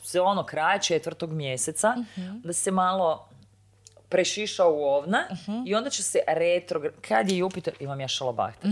[0.03, 1.95] se ono kraja četvrtog mjeseca
[2.43, 3.27] da se malo
[4.09, 5.23] prešiša u ovna
[5.65, 6.93] i onda će se retrograd...
[7.07, 7.73] Kad je Jupiter...
[7.79, 8.71] Imam ja šalabahter.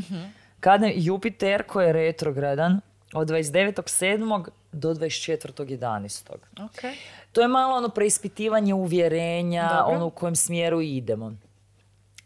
[0.59, 2.81] Kad je Jupiter koji je retrogradan
[3.13, 4.45] od 29.7.
[4.71, 6.33] do 24.11.
[6.65, 6.95] Ok.
[7.31, 9.95] To je malo ono preispitivanje uvjerenja, Dobro.
[9.95, 11.33] ono u kojem smjeru idemo.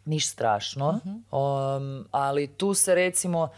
[0.05, 1.09] Niš strašno, Mhm.
[1.31, 3.49] Um, ali tu se recimo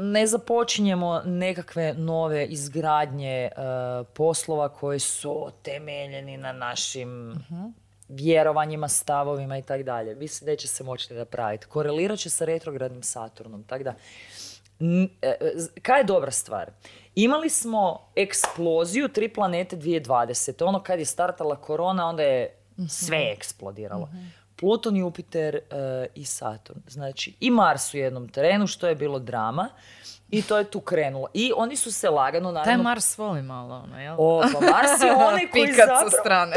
[0.00, 3.50] ne započinjemo nekakve nove izgradnje e,
[4.06, 7.34] poslova koji su temeljeni na našim
[8.08, 10.14] vjerovanjima, stavovima i tako dalje.
[10.14, 11.66] Mislim, neće se moći napraviti.
[11.66, 13.64] Korelirat će sa retrogradnim Saturnom.
[13.64, 13.94] Tako da,
[14.80, 16.70] n- e, e, z- kaj je dobra stvar?
[17.14, 20.28] Imali smo eksploziju tri planete 2020.
[20.60, 22.54] Ono kad je startala korona, onda je
[22.88, 24.08] sve eksplodiralo.
[24.60, 25.60] Pluton, Jupiter e,
[26.14, 26.80] i Saturn.
[26.88, 29.68] Znači, i Mars u jednom terenu, što je bilo drama.
[30.30, 31.28] I to je tu krenulo.
[31.34, 32.82] I oni su se lagano, Taj naravno...
[32.82, 34.14] Mars voli malo, ono, jel?
[34.18, 36.10] O, pa Mars je onaj koji zapravo...
[36.10, 36.56] sa strane.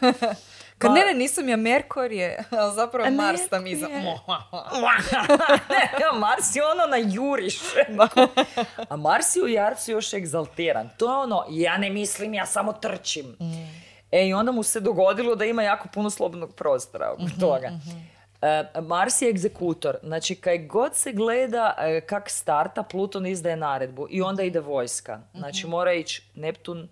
[0.78, 3.88] Kad ne, ne, nisam ja Merkur je, ali zapravo Mars tam iza.
[6.20, 7.58] Mars je ono na juriš.
[8.88, 10.90] A Mars je u Jarcu još egzaltiran.
[10.96, 13.36] To je ono, ja ne mislim, ja samo trčim.
[14.12, 17.70] E, i onda mu se dogodilo da ima jako puno slobodnog prostora oko toga.
[18.42, 19.96] E, Mars je egzekutor.
[20.02, 25.20] Znači, kaj god se gleda e, kak starta, Pluton izdaje naredbu i onda ide vojska.
[25.34, 26.88] Znači, mora ići Neptun,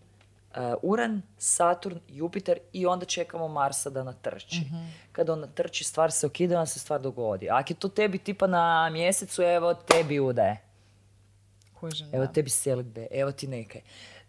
[0.55, 4.61] e, Uran, Saturn, Jupiter i onda čekamo Marsa da natrči.
[5.13, 7.51] Kad on natrči, stvar se okida, onda se stvar dogodi.
[7.51, 10.63] Ako je to tebi tipa na mjesecu, evo tebi udaje.
[12.13, 12.33] Evo da.
[12.33, 13.81] tebi selitbe, evo ti nekaj.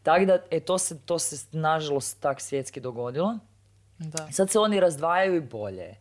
[0.08, 3.38] Tako da, e, to se, to se nažalost tak svjetski dogodilo.
[3.98, 4.32] Da.
[4.32, 5.96] Sad se oni razdvajaju i bolje.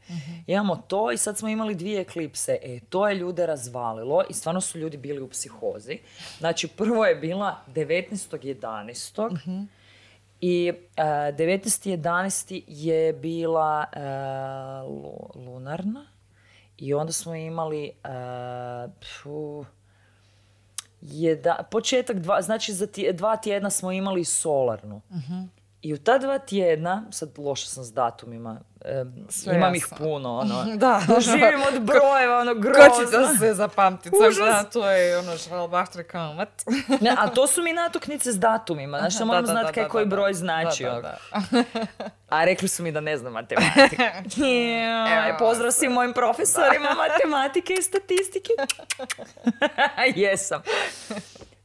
[0.47, 2.59] Imamo to i sad smo imali dvije eklipse.
[2.63, 5.99] E, to je ljude razvalilo i stvarno su ljudi bili u psihozi.
[6.39, 9.67] Znači, prvo je bila 19.11.
[10.41, 12.63] I uh, 19.11.
[12.67, 14.01] je bila e,
[14.89, 16.07] lu- lunarna.
[16.79, 17.93] I onda smo imali e,
[19.01, 19.65] pfu,
[21.01, 25.01] jedna, početak dva, znači za tje- dva tjedna smo imali solarnu.
[25.83, 28.61] I u ta dva tjedna, sad loša sam s datumima,
[29.29, 29.97] Sve imam ih jasno.
[29.97, 30.65] puno, ono.
[30.77, 31.01] Da.
[31.21, 33.05] Živim od brojeva, ono, Ko grozno.
[33.05, 34.17] će to se zapamtiti?
[34.39, 36.49] Da, to je ono šalbahtre kamat.
[37.01, 39.89] Ne, a to su mi natuknice s datumima, znaš, moram da, da, znati kaj da,
[39.89, 40.85] koji da, broj znači.
[40.85, 41.01] Da, ono.
[41.01, 41.19] da,
[42.29, 44.03] A rekli su mi da ne znam matematiku.
[45.27, 45.37] Evo.
[45.39, 48.53] pozdrav svim mojim profesorima matematike i statistike.
[50.17, 50.63] Jesam.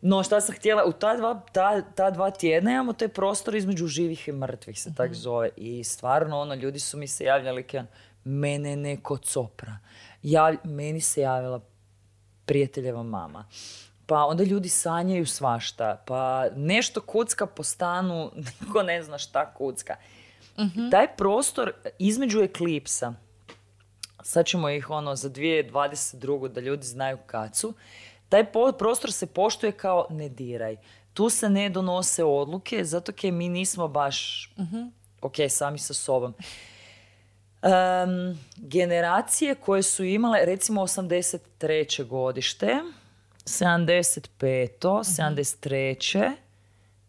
[0.02, 3.88] No, šta sam htjela, u ta dva, ta, ta dva tjedna imamo taj prostor između
[3.88, 5.50] živih i mrtvih, se tak zove.
[5.58, 7.84] I stvarno, ono, ljudi su mi se javljali kao,
[8.24, 9.78] mene neko copra.
[10.24, 11.62] Ja, meni se javila
[12.46, 13.46] prijateljeva mama.
[14.06, 19.96] Pa onda ljudi sanjaju svašta, pa nešto kucka po stanu, niko ne zna šta kucka.
[20.92, 23.14] Taj prostor između eklipsa,
[24.24, 26.48] sad ćemo ih ono za 2022.
[26.48, 27.74] da ljudi znaju kad su,
[28.32, 30.78] taj prostor se poštuje kao ne diraj.
[31.14, 34.50] Tu se ne donose odluke, zato ke mi nismo baš
[35.22, 36.34] ok sami sa sobom.
[37.62, 42.06] Em, generacije koje su imale recimo 83.
[42.06, 42.80] godište,
[43.46, 44.70] 75.
[44.80, 46.32] 73.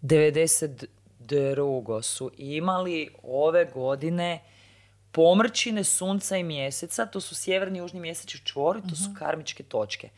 [0.02, 2.02] 92.
[2.02, 4.40] su imali ove godine
[5.12, 10.08] pomrčine sunca i mjeseca, to su sjeverni i južni mjesečni čvor, to su karmičke točke.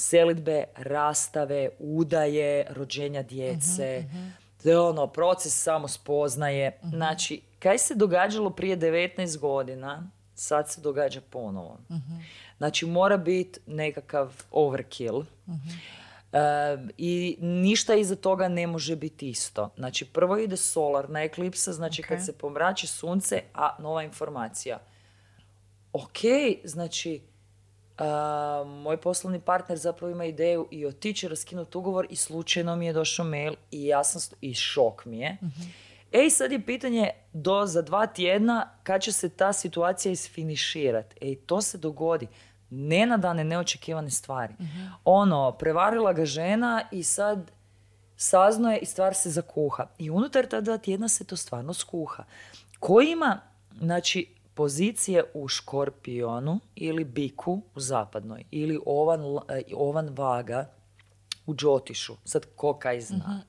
[0.00, 4.04] Selitbe, rastave, udaje, rođenja djece,
[4.62, 6.78] to je ono, proces samo spoznaje.
[6.82, 11.78] Znači, kaj se događalo prije 19 godina, sad se događa ponovo.
[12.58, 15.22] Znači, mora biti nekakav overkill.
[16.32, 16.38] E,
[16.98, 19.70] I ništa iza toga ne može biti isto.
[19.76, 22.24] Znači, prvo ide solarna eklipsa, znači kad Ok.
[22.24, 24.78] se pomrači sunce, a nova informacija.
[25.92, 26.18] Ok,
[26.64, 27.20] znači,
[28.00, 32.92] a, moj poslovni partner zapravo ima ideju i otići raskinuti ugovor i slučajno mi je
[32.92, 35.38] došao mail i ja sam, i šok mi je.
[36.12, 41.16] Ej, sad je pitanje do za dva tjedna kad će se ta situacija isfiniširati.
[41.20, 42.26] Ej, to se dogodi.
[42.70, 44.54] Nenadane, neočekivane stvari.
[45.04, 47.50] Ono, prevarila ga žena i sad
[48.16, 49.86] saznaje i stvar se zakuha.
[49.98, 52.24] I unutar ta dva tjedna se to stvarno skuha.
[52.80, 53.40] Ko ima,
[53.78, 60.70] znači, pozicije u škorpionu ili biku u zapadnoj ili ovan, e, ovan vaga
[61.46, 62.14] u džotišu.
[62.24, 63.42] Sad ko kaj zna.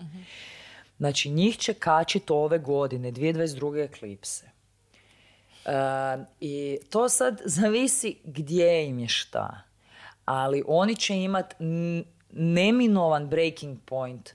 [0.98, 3.84] Znači, njih će kačiti ove godine, 2022.
[3.84, 4.46] eklipse.
[5.66, 5.72] E,
[6.40, 9.62] I to sad zavisi gdje im je šta.
[10.26, 14.30] Ali oni će imat n- neminovan breaking point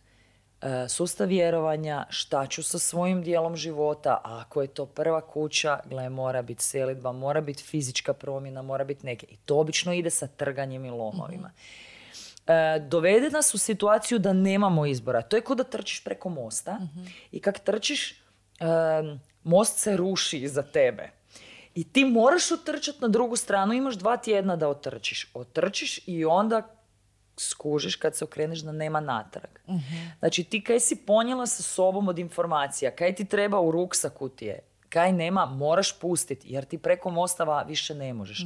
[0.88, 6.08] sustav vjerovanja, šta ću sa svojim dijelom života, a ako je to prva kuća, gle,
[6.08, 9.26] mora biti selitba, mora biti fizička promjena, mora biti neke.
[9.30, 11.50] I to obično ide sa trganjem i lomovima.
[12.46, 15.22] E, dovede nas u situaciju da nemamo izbora.
[15.22, 16.78] To je kao da trčiš preko mosta
[17.32, 18.22] i kak trčiš,
[18.60, 21.10] em, most se ruši iza tebe.
[21.74, 25.30] I ti moraš otrčati na drugu stranu, imaš dva tjedna da otrčiš.
[25.34, 26.75] Otrčiš i onda
[27.36, 29.50] skužiš kad se okreneš da nema natrag.
[30.18, 34.44] Znači ti kaj si ponijela sa sobom od informacija, kaj ti treba u ruksaku ti
[34.46, 38.44] je, kaj nema, moraš pustiti, jer ti preko mostava više ne možeš.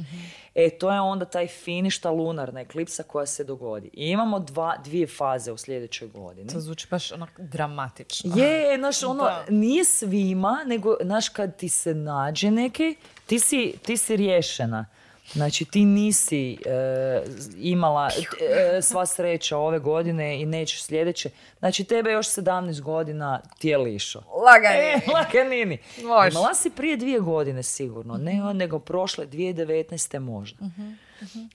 [0.55, 3.89] E, to je onda taj finišta lunarna eklipsa koja se dogodi.
[3.93, 6.49] I imamo dva, dvije faze u sljedećoj godini.
[6.49, 8.33] To zvuči baš onak dramatično.
[8.37, 9.45] Je, znaš, ono, Da.
[9.49, 14.85] nije svima, nego, znaš, kad ti se nađe neki, ti si, ti si riješena.
[15.33, 17.21] Znači, ti nisi e,
[17.57, 18.09] imala
[18.77, 21.29] e, sva sreća ove godine i nećeš sljedeće.
[21.59, 24.23] Znači, tebe još 17 godina ti je lišo.
[24.45, 24.77] Lagani.
[24.77, 25.77] E, laganini.
[26.03, 26.29] Može.
[26.29, 30.19] Imala si prije dvije godine sigurno, ne nego prošle 2019.
[30.19, 30.57] možda.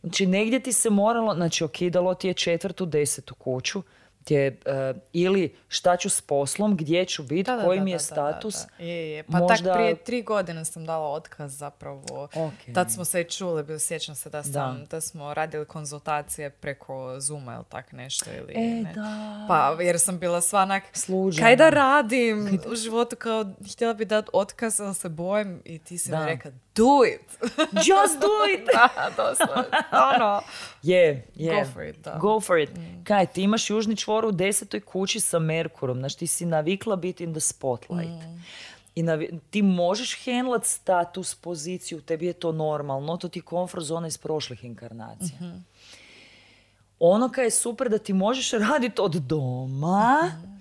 [0.00, 3.82] Znači negdje ti se moralo, znači okidalo ti je četvrtu, desetu kuću,
[4.28, 7.90] je, e, ili šta ću s poslom, gdje ću biti, Da, da, koji da, mi
[7.90, 8.54] je da, da, status.
[8.56, 8.84] da, da.
[8.84, 9.22] Je, je.
[9.22, 12.02] Pa Možda- tak prije tri godine sam dala otkaz zapravo.
[12.34, 12.74] Ok.
[12.74, 14.86] Tad smo se i čuli, bio sjećam se da, sam, Da.
[14.86, 15.00] da.
[15.00, 16.86] smo radili konzultacije preko
[17.18, 18.24] Zooma ili tak nešto.
[18.32, 18.92] Ili, E, ne.
[18.94, 19.44] da.
[19.48, 21.46] Pa jer sam bila sva onak, Sluđena.
[21.46, 25.98] kaj da radim u životu, kao htjela bi dati otkaz, ali se bojim i ti
[25.98, 26.20] si Da.
[26.20, 27.50] mi rekla, do it!
[27.86, 28.66] Just do it!
[28.74, 29.64] da, doslovno.
[30.14, 30.40] ono.
[30.82, 31.54] Je, je.
[31.54, 32.14] Go for it, da.
[32.14, 32.20] Mm.
[32.20, 32.70] Go for it.
[33.04, 37.24] Kaj, ti imaš južni čvor u desetoj kući sa Merkurom, znači ti si navikla biti
[37.24, 38.22] in the spotlight.
[38.22, 38.42] Mm.
[38.94, 43.84] I navi- ti možeš handlat status, poziciju, tebi je to normalno, to ti je komfort
[43.84, 45.36] zona iz prošlih inkarnacija.
[45.38, 45.56] Mhm.
[47.00, 50.52] Ono kaj je super da ti možeš raditi od doma, Mhm.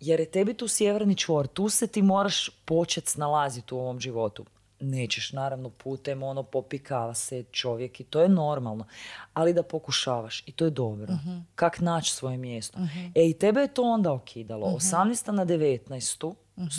[0.00, 4.44] jer je tebi tu sjeverni čvor, tu se ti moraš početi snalaziti u ovom životu.
[4.80, 8.86] Nećeš naravno putem ono popikava se čovjek i to je normalno,
[9.34, 11.14] ali da pokušavaš i to je dobro.
[11.54, 12.78] Kak naći svoje mjesto.
[13.14, 14.66] E i tebe je to onda okidalo.
[14.66, 15.30] 18.
[15.30, 16.34] na 19.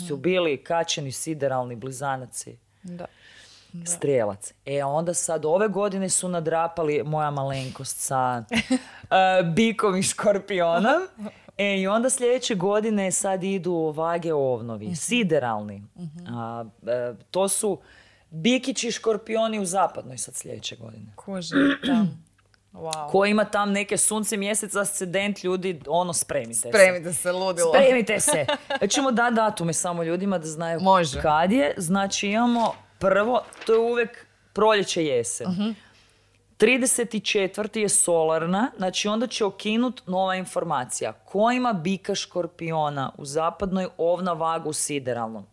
[0.06, 3.06] su bili kačeni sideralni blizanaci Da.
[3.86, 4.52] strijelac.
[4.64, 8.44] E onda sad ove godine su nadrapali moja malenkost sa
[9.10, 10.92] e, bikom i škorpionom.
[11.60, 15.82] E i onda sljedeće godine sad idu vage ovnovi, sideralni.
[16.28, 17.80] A, e, to su
[18.30, 21.12] bikići i škorpioni u zapadnoj sad sljedeće godine.
[21.86, 22.06] Da.
[22.72, 23.10] Wow.
[23.10, 26.68] Ko ima tam neke sunce, mjesec, ascendent, ljudi, ono, spremite se.
[26.68, 27.72] Spremite se, ludilo.
[27.74, 28.46] Spremite se.
[28.92, 31.20] Ćemo da datume samo ljudima da znaju Može.
[31.20, 31.74] kad je.
[31.76, 35.50] Znači imamo prvo, to je uvijek proljeće jesen.
[35.50, 35.70] Mhm.
[36.60, 37.78] 34.
[37.78, 41.12] je solarna, znači onda će okinut nova informacija.
[41.12, 45.46] Ko ima bika škorpiona u zapadnoj ovna vagu sideralnom?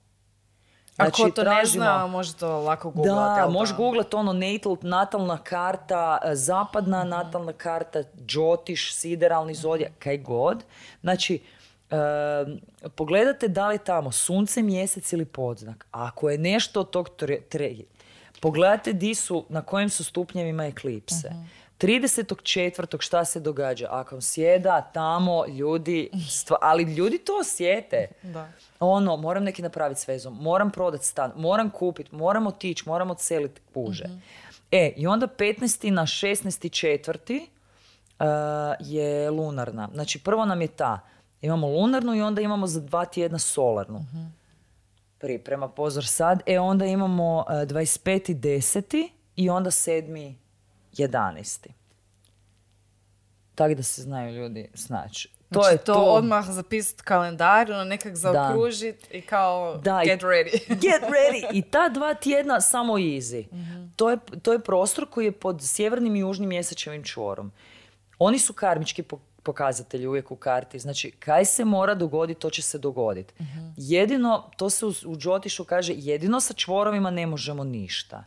[0.96, 3.36] Znači, Ako to ne zna, može to lako googlati.
[3.36, 9.92] da, jel možeš googlat ono natal, natalna karta, e, zapadna natalna karta, džotiš, sideralni zodijak,
[10.00, 10.64] kaj god.
[11.02, 11.40] Znači,
[11.92, 11.96] e,
[12.96, 15.88] pogledate da li je tamo sunce, mjesec ili podznak.
[15.92, 17.84] Ako je nešto od tog tre, tre-
[18.42, 21.30] pogledate di su, na kojim su stupnjevima eklipse.
[21.30, 21.42] Mhm.
[21.80, 23.02] 34.
[23.02, 23.88] šta se događa?
[23.92, 28.08] Ako sjeda tamo ljudi, stva- ali ljudi to osjete.
[28.22, 28.50] Da.
[28.80, 33.62] Ono, moram neki napraviti s vezom, moram prodat stan, moram kupiti, moram otići, moram odseliti
[33.74, 34.06] puže.
[34.72, 35.90] E, i onda 15.
[35.90, 36.72] na 16.
[36.72, 37.48] četvrti
[38.20, 38.26] uh,
[38.80, 39.90] je lunarna.
[39.94, 41.00] Znači, prvo nam je ta.
[41.42, 44.06] Imamo lunarnu i onda imamo za dva tjedna solarnu.
[45.20, 46.44] Priprema, pozor sad.
[46.46, 48.36] E, onda imamo uh, 25.
[48.36, 49.10] 10.
[49.36, 50.34] i onda 7.
[50.94, 51.68] 11.
[53.56, 55.30] Tako da se znaju ljudi snaći.
[55.50, 56.04] To Znači, je to, to.
[56.04, 60.52] odmah zapisati kalendar, ono nekak zaokružit i kao Da, get ready.
[60.84, 61.50] Get ready!
[61.54, 63.46] I ta dva tjedna samo easy.
[63.96, 67.52] To, je, to je prostor koji je pod sjevernim i južnim mjesečevim čvorom.
[68.20, 70.80] Oni su karmički po- pokazatelji uvijek u karti.
[70.80, 73.34] Znači, kaj se mora dogoditi, to će se dogoditi.
[73.78, 78.24] Jedino, to se u, u Džotišu kaže, jedino sa čvorovima ne možemo ništa.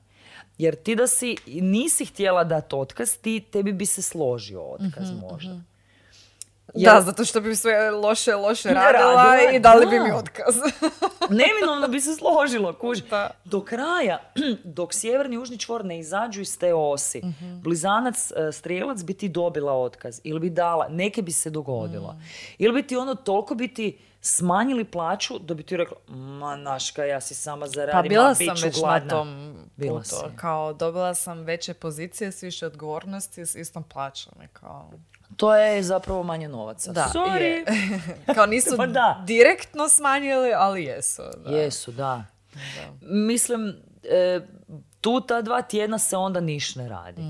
[0.58, 5.60] Jer ti da si nisi htjela dati otkaz, ti, tebi bi se složio otkaz možda.
[6.74, 10.04] Jer- Da, zato što bi sve loše, loše radila, radila, i dali bi da.
[10.04, 10.54] mi otkaz.
[11.40, 13.02] Neminovno bi se složilo, kuži.
[13.10, 13.30] Da.
[13.44, 14.18] Do kraja,
[14.64, 17.22] dok sjeverni južni čvor ne izađu iz te osi,
[17.62, 22.16] blizanac, e, strijelac bi ti dobila otkaz ili bi dala, neke bi se dogodilo.
[22.58, 27.04] Ili bi ti ono, toliko bi ti smanjili plaću da bi ti rekla, ma naška,
[27.04, 30.16] ja si sama zaradim, Pa bila sam već gladna." na tom Bila putu.
[30.36, 34.32] Kao dobila sam veće pozicije s više odgovornosti s istom plaćom.
[34.52, 34.90] Kao...
[35.40, 36.92] To je zapravo manje novaca.
[36.92, 37.40] Da, Sorry.
[37.40, 37.64] je.
[38.34, 39.22] kao nisu Pa da.
[39.26, 41.22] direktno smanjili, ali jesu.
[41.44, 41.50] Da.
[41.50, 42.24] Jesu, da.
[43.00, 43.74] Mislim,
[44.04, 44.40] e,
[45.00, 47.22] tu ta dva tjedna se onda niš ne radi.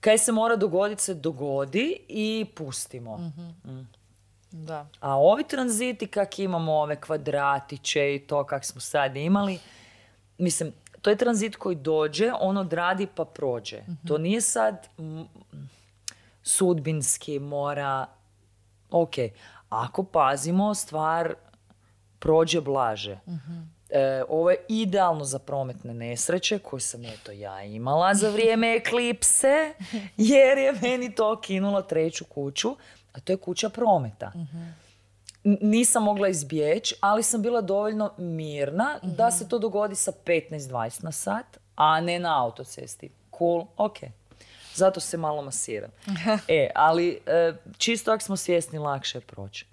[0.00, 3.32] Kaj se mora dogoditi se dogodi i pustimo.
[4.50, 4.86] Da.
[5.00, 9.58] A ovi tranziti kak imamo ove kvadratiće i to kak smo sad imali,
[10.38, 13.82] mislim, to je tranzit koji dođe, on odradi pa prođe.
[14.08, 14.88] To nije sad...
[14.98, 15.28] m,
[16.42, 18.06] sudbinski, mora...
[18.90, 19.14] Ok,
[19.68, 21.34] ako pazimo, stvar
[22.18, 23.18] prođe blaže.
[23.90, 29.74] E, ovo je idealno za prometne nesreće koje sam eto ja imala za vrijeme eklipse
[30.16, 32.76] jer je meni to kinulo treću kuću,
[33.12, 34.32] a to je kuća prometa.
[35.44, 41.04] N- Nisam mogla izbjeći, ali sam bila dovoljno mirna da se to dogodi sa 15-20
[41.04, 43.10] na sat, a ne na autocesti.
[43.38, 43.96] Cool, ok.
[44.78, 45.90] Zato se malo masiram.
[46.48, 49.66] e, ali e, čisto ako smo svjesni, lakše je proći.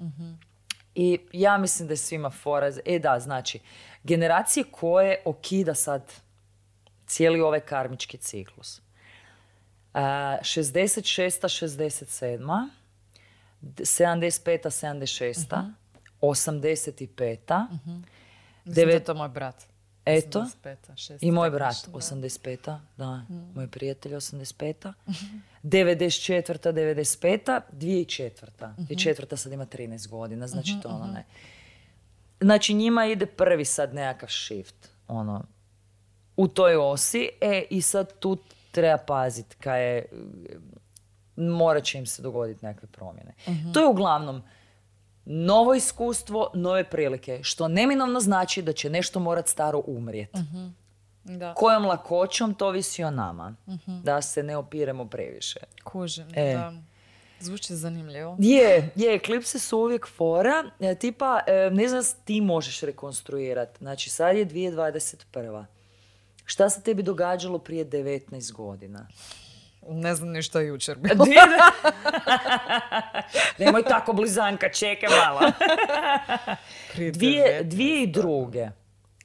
[0.96, 2.72] I ja mislim da je svima fora.
[2.86, 3.60] E da, znači,
[4.04, 6.12] generacije koje okida sad
[7.08, 8.80] cijeli ovaj karmički ciklus.
[9.94, 10.02] Uh,
[10.42, 11.42] 66.
[11.42, 12.70] 67.
[13.62, 14.60] d- 75.
[14.64, 15.72] 76.
[16.22, 17.68] 85.
[17.70, 18.04] Mislim
[18.66, 19.56] da je Devet- to moj brat.
[20.06, 20.40] Eto.
[20.40, 21.98] 85, šest, I moj brat, nešto, da.
[21.98, 22.80] 85.
[22.98, 23.22] Da,
[23.56, 24.94] moj prijatelj 85.
[25.64, 26.74] 94.
[26.74, 27.62] 95.
[27.72, 28.74] 2004.
[28.90, 31.26] I četvrta sad ima 13 godina, znači to ono ne.
[32.42, 35.46] Znači njima ide prvi sad nekakav shift, ono,
[36.38, 38.38] u toj osi, e i sad tu
[38.72, 40.06] treba paziti kaj je,
[41.36, 43.34] morat će im se dogoditi nekakve promjene.
[43.74, 44.44] To je uglavnom
[45.26, 50.40] novo iskustvo, nove prilike, što neminovno znači da će nešto morat staro umrijeti.
[51.24, 53.56] Da, Kojom lakoćom to visi o nama.
[54.04, 55.60] Da se ne opiremo previše.
[55.84, 56.54] kužim, E.
[56.54, 56.74] da.
[57.40, 58.38] Zvuči zanimljivo.
[58.40, 60.64] Je, je, klipse su uvijek fora.
[60.80, 63.78] e, Tipa, e, ne znam, ti možeš rekonstruirati.
[63.78, 65.66] Znači, sad je 2021.
[66.46, 69.08] Šta se tebi događalo prije 19 godina?
[69.88, 71.26] Ne znam ni što je jučer bilo.
[73.60, 75.40] Nemoj tako blizanka, čekaj malo.
[76.96, 77.14] Dvije,
[77.54, 78.68] 19, dvije i druge.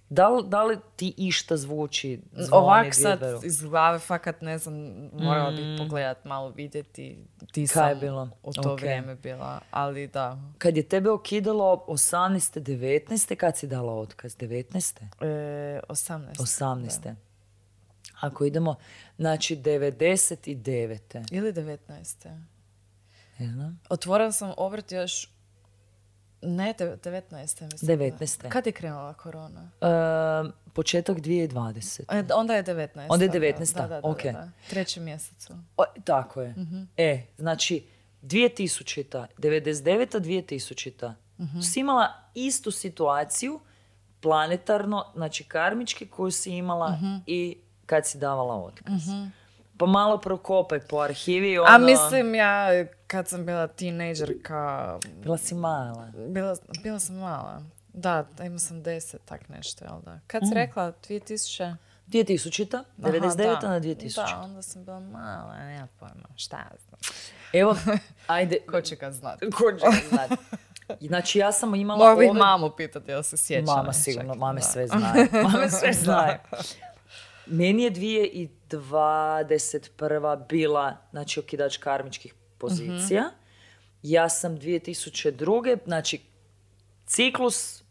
[0.08, 4.58] Da li, da li ti išta zvuči zvoni Ovak sad dvije- iz glave fakat ne
[4.58, 4.74] znam,
[5.12, 7.18] morala bih pogledat malo vidjeti
[7.56, 7.64] Mm.
[7.66, 8.30] Kaj je bilo?
[8.42, 8.80] u to Ok.
[8.80, 10.38] vrijeme bila, ali da.
[10.58, 12.61] Kad je tebe okidalo 18.
[12.61, 13.36] 19.
[13.36, 14.36] kad si dala otkaz?
[14.36, 15.00] 19.
[15.20, 16.38] E, 18.
[16.38, 17.14] 18.
[18.20, 18.74] Ako idemo,
[19.18, 21.24] znači 99.
[21.30, 22.38] Ili 19.
[23.38, 23.80] Ne znam.
[23.88, 25.28] Otvorila sam obrt još
[26.42, 27.72] ne, te- 19.
[27.72, 27.98] mislim.
[27.98, 28.48] 19..
[28.48, 29.70] Kad je krenula korona?
[29.80, 29.86] E,
[30.72, 32.02] početak 2020.
[32.08, 33.06] E, onda je 19.
[33.08, 34.22] Onda je da, 19., Da, da, da, ok.
[34.22, 34.50] da.
[34.70, 35.52] Trećem mjesecu.
[35.76, 36.54] O, tako je.
[36.96, 37.84] E, znači
[38.22, 39.26] 2000.
[39.38, 40.20] 99.
[40.20, 41.14] 2000.
[41.62, 43.60] Si imala istu situaciju
[44.20, 47.56] planetarno, znači karmički koju si imala i
[47.91, 49.03] kad si davala otkaz.
[49.76, 51.59] Pa malo prokopaj po arhivi.
[51.59, 52.66] Ono, A mislim ja,
[53.07, 56.09] kad sam bila tinejdžerka, Bila si mala.
[56.18, 57.62] bila, bila sam mala.
[57.88, 60.18] Da, imala sam 10, tak nešto, jel da?
[60.26, 61.76] Kad si rekla 2000?
[62.09, 62.76] 2000.
[62.76, 63.36] Aha, 99.
[63.61, 63.68] da.
[63.68, 64.16] na 2000.
[64.16, 67.01] Da, onda sam bila mala, nema pojma, šta ja znam.
[67.53, 67.76] Evo,
[68.28, 68.59] ajde.
[68.62, 69.51] Ko će ga znati?
[69.51, 70.34] Ko će ga znati?
[71.01, 74.86] Znači ja sam imala Mogu ove- mamu pitati, jel se sjeća Mama sigurno, mame sve
[74.88, 75.26] znaju.
[75.45, 76.38] Mame sve znaju.
[77.51, 80.48] Meni je 2021.
[80.48, 83.30] bila, znači, okidač karmičkih pozicija.
[84.03, 85.78] Ja sam 2002.
[85.84, 86.20] Znači,
[87.07, 87.82] ciklus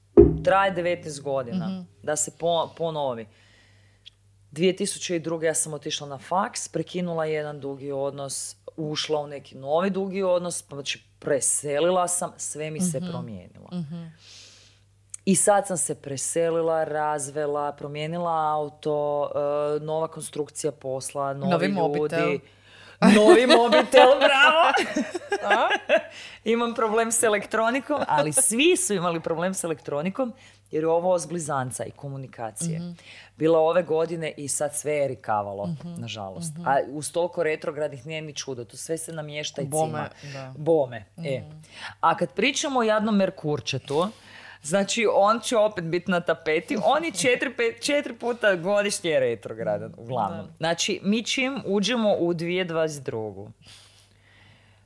[0.44, 1.86] traje 19 godina.
[2.04, 3.28] Da se po, ponovi.
[4.52, 5.44] 2002.
[5.44, 10.64] ja sam otišla na faks, prekinula jedan dugi odnos, ušla u neki novi dugi odnos,
[10.70, 13.70] znači preselila sam, sve mi se promijenilo.
[15.30, 19.30] I sad sam se preselila, razvela, promijenila auto,
[19.76, 21.78] e, nova konstrukcija posla, novi, Novi ljudi.
[21.78, 22.38] mobitel.
[23.18, 24.72] Novi mobitel, bravo!
[26.46, 30.34] Imam problem s elektronikom, ali svi su imali problem s elektronikom
[30.72, 32.80] jer je ovo zblizanca i komunikacije.
[32.80, 32.90] Mhm.
[33.38, 35.94] Bila ove godine i sad sve je rikavalo, Mhm.
[35.98, 36.54] nažalost.
[36.66, 40.32] A uz toliko retrogradnih nije ni čudo, to sve se namješta i Bome, cima.
[40.34, 40.54] da.
[40.58, 41.42] Bome, e.
[42.00, 44.08] A kad pričamo o jadnom Merkurčetu,
[44.62, 49.94] znači on će opet biti na tapeti, on je četiri, pet- četiri puta godišnje retrogradan,
[49.98, 50.48] uglavnom.
[50.58, 53.52] Znači, mi čim uđemo u 2022.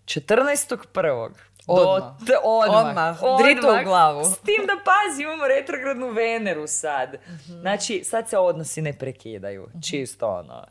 [0.06, 1.30] 14.1.
[1.68, 2.14] Odmah.
[2.20, 2.86] Do, t- odmah.
[3.22, 3.44] Odmah.
[3.44, 4.24] Drito u glavu.
[4.24, 7.16] S tim da pazi, imamo retrogradnu Veneru sad.
[7.46, 9.68] Znači, sad se odnosi ne prekidaju.
[9.82, 10.66] Čisto ono.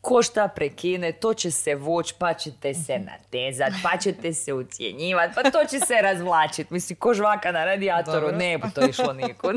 [0.00, 5.30] Ko šta prekine, to će se vuć, pa ćete se natezat, pa ćete se ucjenjivat,
[5.34, 6.70] pa to će se razvlačit.
[6.70, 8.36] Mislim, ko žvaka na radijatoru, Dobro.
[8.36, 9.56] ne bi to išlo nikud.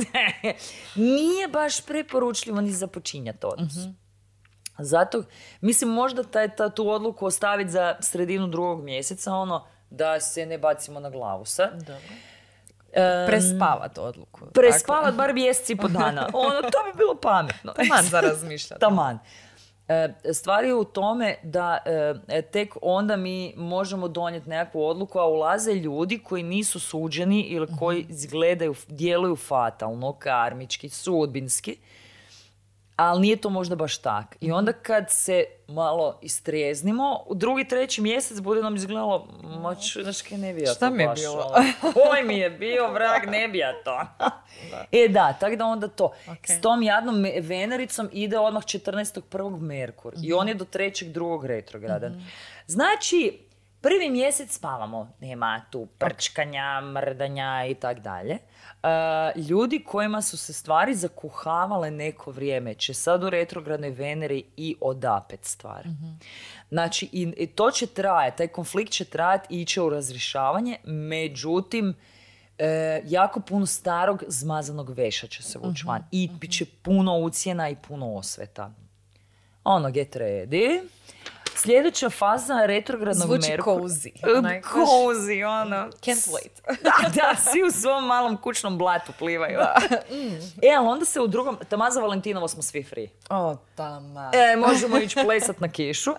[0.95, 3.73] Nije baš preporučljivo ni započinjati odnos.
[4.77, 5.23] Zato,
[5.61, 10.57] mislim, možda taj, ta, tu odluku ostaviti za sredinu drugog mjeseca, ono, da se ne
[10.57, 11.83] bacimo na glavu sad.
[11.83, 12.01] Dobro.
[12.93, 14.45] Em, Prespavat odluku.
[14.53, 16.29] prespavat bar mjesec i po dana.
[16.33, 17.73] Ono, to bi bilo pametno.
[17.73, 18.79] Taman za razmišljati.
[18.85, 19.19] Taman.
[19.88, 21.77] E, Stvar je u tome da
[22.27, 27.67] e, tek onda mi možemo donijeti nekakvu odluku, a ulaze ljudi koji nisu suđeni ili
[27.79, 31.77] koji izgledaju, djeluju fatalno, karmički, sudbinski,
[32.95, 34.35] ali nije to možda baš tak.
[34.41, 39.27] I onda kad se malo istreznimo, u drugi, treći mjesec bude nam izgledalo,
[39.61, 41.33] ma znaš kaj ne bi ja Šta to mi je baš, bilo?
[41.33, 44.01] ono, Koji mi je bio vrag, ne bi ja to.
[44.91, 46.11] E da, tako da onda to.
[46.43, 49.59] S tom jadnom Venericom ide odmah 14.1.
[49.59, 50.13] Merkur.
[50.23, 51.45] I on je do 3.2.
[51.45, 52.25] retrogradan.
[52.67, 53.39] Znači,
[53.84, 55.09] prvi mjesec spavamo.
[55.19, 58.34] Nema tu prčkanja, mrdanja i tak dalje.
[58.34, 58.39] E,
[59.49, 65.45] ljudi kojima su se stvari zakuhavale neko vrijeme će sad u retrogradnoj Veneri i odapet
[65.45, 65.89] stvari.
[66.69, 71.95] Znači, i, i to će trajati, taj konflikt će trajati i iće u razrješavanje, međutim,
[72.57, 76.03] e, jako puno starog zmazanog veša će se vući van.
[76.11, 78.71] I bit će puno ucijena i puno osveta.
[79.63, 80.81] Ono, get ready.
[81.56, 83.76] Sljedeća faza retrogradnog Zvuči Merkura.
[83.76, 84.12] cozy.
[84.58, 85.89] E, Cozy, ono.
[85.91, 86.62] Can't wait.
[86.84, 89.60] da, da, svi u svom malom kućnom blatu plivaju.
[90.62, 93.08] e, ali onda se u drugom, tamo za Valentinovo smo svi free.
[93.30, 94.32] O, tama.
[94.34, 96.12] E, možemo ići plesat na kišu.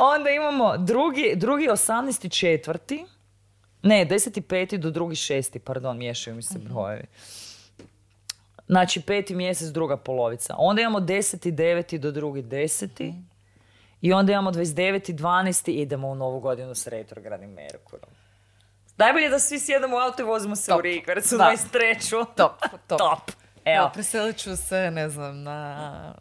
[0.00, 2.38] Onda imamo drugi, drugi 18.
[2.40, 3.06] četvrti.
[3.82, 4.40] Ne, 10.
[4.40, 7.04] peti do drugi šesti, pardon, miješaju mi se brojevi.
[8.66, 10.54] Znači, peti mjesec, druga polovica.
[10.58, 11.50] Onda imamo 10.
[11.50, 13.14] deveti do drugi deseti.
[14.00, 15.14] I onda imamo 29.
[15.14, 15.70] 12.
[15.70, 18.10] idemo u novu godinu s retrogradnim Merkurom.
[18.96, 20.82] Najbolje da svi sjedemo u auto i vozimo se u Top.
[20.82, 21.52] Rikvercu Da.
[21.72, 22.24] 23.
[22.36, 22.98] Top, top.
[22.98, 23.30] Top.
[23.64, 26.14] Evo, preselit ću se, ne znam, na...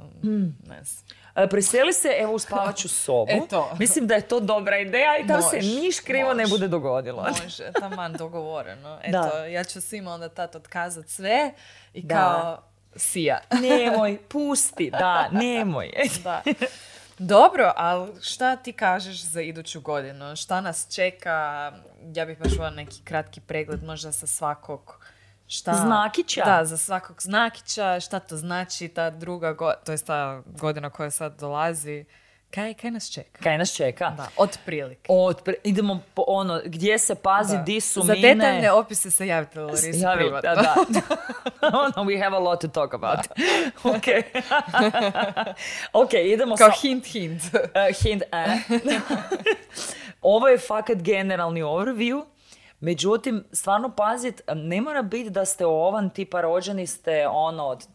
[0.67, 1.05] Ne znam.
[1.35, 3.31] E, Preseli se evo u spavaću sobu.
[3.31, 3.69] Eto.
[3.79, 6.51] Mislim da je to dobra ideja i da se niš krivo ne može.
[6.51, 7.25] bude dogodilo.
[7.43, 8.99] Može, taman dogovoreno.
[9.03, 9.45] Eto, Da.
[9.45, 11.51] ja ću svima onda tad otkazat sve
[11.93, 12.15] i Da.
[12.15, 12.61] kao
[12.95, 13.39] sija.
[13.61, 15.91] Nemoj, pusti, da, nemoj.
[16.23, 16.41] Da.
[17.19, 20.35] Dobro, ali šta ti kažeš za iduću godinu?
[20.35, 21.71] Šta nas čeka?
[22.15, 25.05] Ja bih baš voljela neki kratki pregled možda sa svakog
[25.47, 25.73] šta...
[25.73, 26.45] Znakića?
[26.45, 31.11] Da, za svakog znakića, šta to znači ta druga godina, to je ta godina koja
[31.11, 32.05] sad dolazi.
[32.49, 33.39] Kaj, kaj nas čeka?
[33.43, 34.09] Kaj nas čeka?
[34.09, 35.01] Da, otprilike.
[35.09, 37.63] Otpre- idemo po ono, gdje se pazi, Da.
[37.63, 38.35] di su Za mine.
[38.35, 40.55] detaljne opise se javite Larisi Javi, privatno.
[40.55, 41.01] da, da.
[41.79, 43.19] ono, we have a lot to talk about.
[43.95, 44.05] ok.
[46.03, 46.75] ok, idemo Kao sa...
[46.81, 47.41] hint, hint.
[47.43, 47.59] Uh,
[47.97, 48.57] hint, eh.
[50.21, 52.25] Ovo je fakat generalni overview.
[52.79, 57.87] Međutim, stvarno pazit, ne mora biti da ste ovan tipa rođeni ste ono od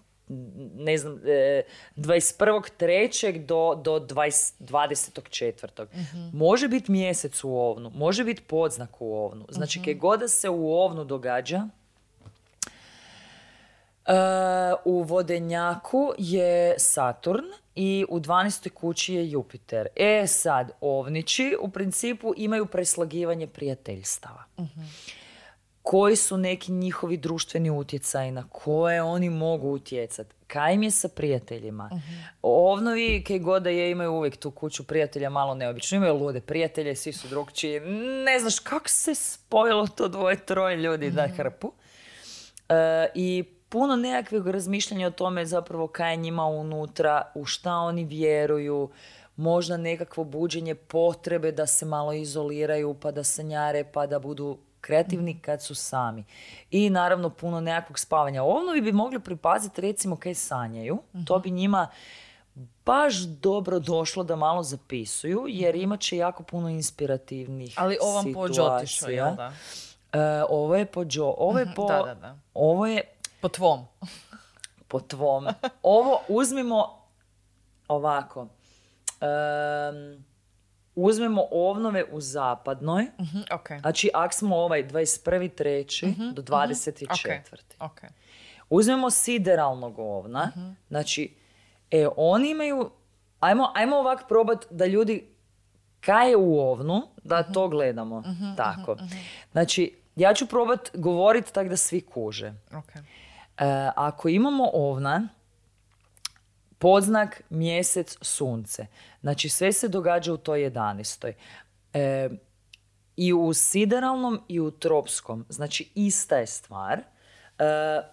[0.74, 1.62] ne znam, e,
[1.97, 3.47] 21.3.
[3.47, 5.87] do, do 20, 24.
[6.33, 9.47] Može biti mjesec u ovnu, može biti podznak u ovnu.
[9.49, 11.68] Znači, kaj god da se u ovnu događa,
[14.07, 14.14] E,
[14.85, 18.70] u vodenjaku je Saturn i u 12.
[18.70, 19.87] kući je Jupiter.
[19.97, 24.45] E sad, ovnići u principu imaju preslagivanje prijateljstava.
[25.83, 30.35] Koji su neki njihovi društveni utjecaji na koje oni mogu utjecati?
[30.47, 31.91] Kaj im je sa prijateljima?
[32.43, 35.97] Ovnovi, kaj god da je, imaju uvijek tu kuću prijatelja malo neobično.
[35.97, 37.80] Imaju lude prijatelje, svi su drugčiji.
[38.24, 41.72] Ne znaš kako se spojilo to dvoje, troje ljudi da hrpu.
[42.68, 48.05] E, I puno nekakvih razmišljanja o tome zapravo kaj je njima unutra, u šta oni
[48.05, 48.91] vjeruju,
[49.37, 55.39] možda nekakvo buđenje potrebe da se malo izoliraju, pa da sanjare, pa da budu kreativni
[55.41, 56.24] kad su sami.
[56.70, 58.43] I naravno puno nekakvog spavanja.
[58.43, 60.99] Ovnovi bi mogli pripaziti recimo kaj sanjaju.
[61.26, 61.89] To bi njima
[62.85, 68.49] baš dobro došlo da malo zapisuju, jer imat će jako puno inspirativnih Ali ovam po
[68.49, 68.74] situacija.
[68.74, 69.53] Đotišu, jel da?
[70.12, 72.39] E, ovo je po Đo, ovo je po, Da, da, da.
[72.55, 73.03] ovo je
[73.41, 73.87] Po tvom.
[74.89, 75.47] po tvom.
[75.83, 76.99] Ovo uzmimo
[77.89, 78.47] ovako.
[79.20, 80.24] Em,
[80.95, 83.07] uzmemo ovnove u zapadnoj.
[83.20, 83.68] Mhm, ok.
[83.80, 86.32] Znači, ak smo ovaj 21.3.
[86.32, 87.40] do 24.
[87.80, 88.01] Ok.
[88.70, 90.53] Uzmemo sideralnog ovna.
[90.88, 91.34] Znači,
[91.90, 92.90] e, oni imaju...
[93.40, 95.28] Ajmo, ajmo ovak probat da ljudi
[96.01, 98.22] kaj je u ovnu, da to gledamo.
[98.57, 98.97] Tako.
[99.53, 102.47] Znači, ja ću probat govorit tak da svi kuže.
[102.47, 105.28] E, ako imamo ovna,
[106.83, 108.87] podznak, mjesec, sunce.
[109.20, 111.33] Znači sve se događa u toj 11.
[111.93, 112.28] E,
[113.16, 115.45] I u sideralnom i u tropskom.
[115.49, 116.99] Znači ista je stvar.
[116.99, 117.05] E,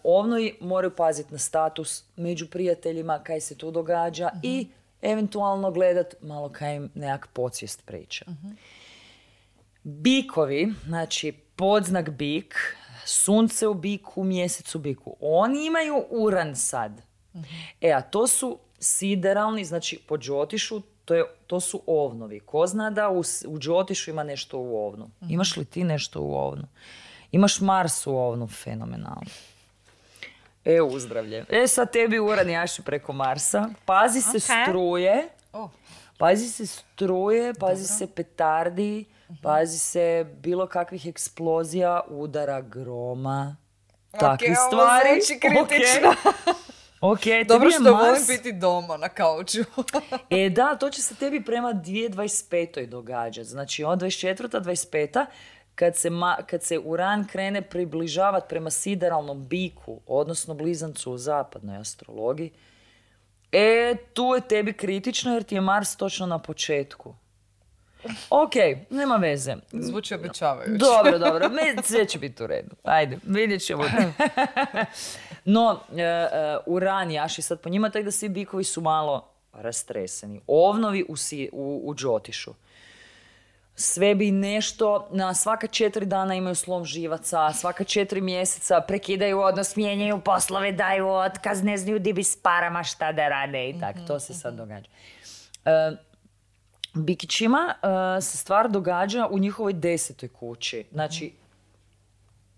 [0.03, 4.67] ovnoji moraju paziti na status među prijateljima, kaj se tu događa i
[5.01, 8.25] eventualno gledat malo kaj im nekak podsvijest priča.
[9.83, 12.55] Bikovi, znači podznak bik,
[13.05, 15.15] sunce u biku, mjesec u biku.
[15.19, 17.08] Oni imaju uran sad.
[17.81, 22.39] E, a to su sideralni, znači po džotišu, to, je, to su ovnovi.
[22.39, 25.09] Ko zna da u, u džotišu ima nešto u ovnu?
[25.29, 26.63] Imaš li ti nešto u ovnu?
[27.31, 29.21] Imaš Mars u ovnu, fenomenalno.
[30.65, 31.45] E, uzdravlje.
[31.49, 33.69] E, sad tebi uran jaši preko Marsa.
[33.85, 34.43] Pazi se Ok.
[34.63, 35.29] struje.
[36.17, 39.05] Pazi se struje, pazi se petardi,
[39.41, 43.55] pazi se bilo kakvih eksplozija, udara, groma,
[44.11, 45.09] takvih ovo stvari.
[45.21, 46.13] zvuči kritično.
[47.01, 49.59] Ok, Dobro što Mars- volim biti doma na kauču.
[50.29, 52.85] E da, to će se tebi prema 2025.
[52.85, 53.47] događati.
[53.49, 54.61] Znači od 24.
[54.61, 55.25] 25.
[55.75, 61.77] Kad se, ma, kad se Uran krene približavati prema sideralnom biku, odnosno blizancu u zapadnoj
[61.77, 62.51] astrologiji,
[63.51, 67.15] e, tu je tebi kritično jer ti je Mars točno na početku.
[68.29, 68.53] Ok,
[68.89, 69.55] nema veze.
[69.71, 70.77] Zvuči obećavajuće.
[70.77, 71.49] Dobro, dobro,
[71.83, 72.75] sve će biti u redu.
[72.83, 73.83] Ajde, vidjet ćemo.
[75.45, 80.41] No, e, e, uran jaši sad po njima, tako da svi bikovi su malo rastreseni.
[80.47, 82.53] Ovnovi u, si, u, u džotišu.
[83.75, 89.75] Sve bi nešto, na svaka četiri dana imaju slom živaca, svaka četiri mjeseca prekidaju odnos,
[89.75, 93.99] mijenjaju poslove, daju otkaz, ne znaju di bi s parama šta da rade i tako.
[94.07, 94.89] To se sad događa.
[95.65, 95.91] E,
[96.93, 97.73] Bikićima
[98.17, 100.85] e, se stvar događa u njihovoj desetoj kući.
[100.91, 101.33] Znači,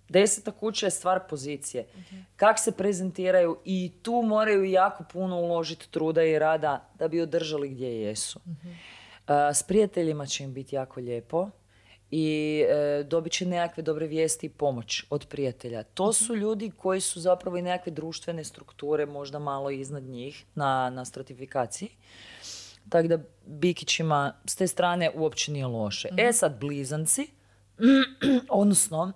[0.09, 1.85] deseta kuća je stvar pozicije.
[2.35, 7.69] Kak se prezentiraju i tu moraju jako puno uložiti truda i rada da bi održali
[7.69, 8.39] gdje jesu.
[9.27, 11.49] E, s prijateljima će im biti jako lijepo
[12.11, 15.83] i e, dobit će nekakve dobre vijesti i pomoć od prijatelja.
[15.83, 20.89] To su ljudi koji su zapravo i nekakve društvene strukture možda malo iznad njih na,
[20.89, 21.89] na stratifikaciji.
[22.91, 26.09] Tako da Bikićima s te strane uopće nije loše.
[26.17, 27.27] E sad blizanci,
[28.49, 29.11] odnosno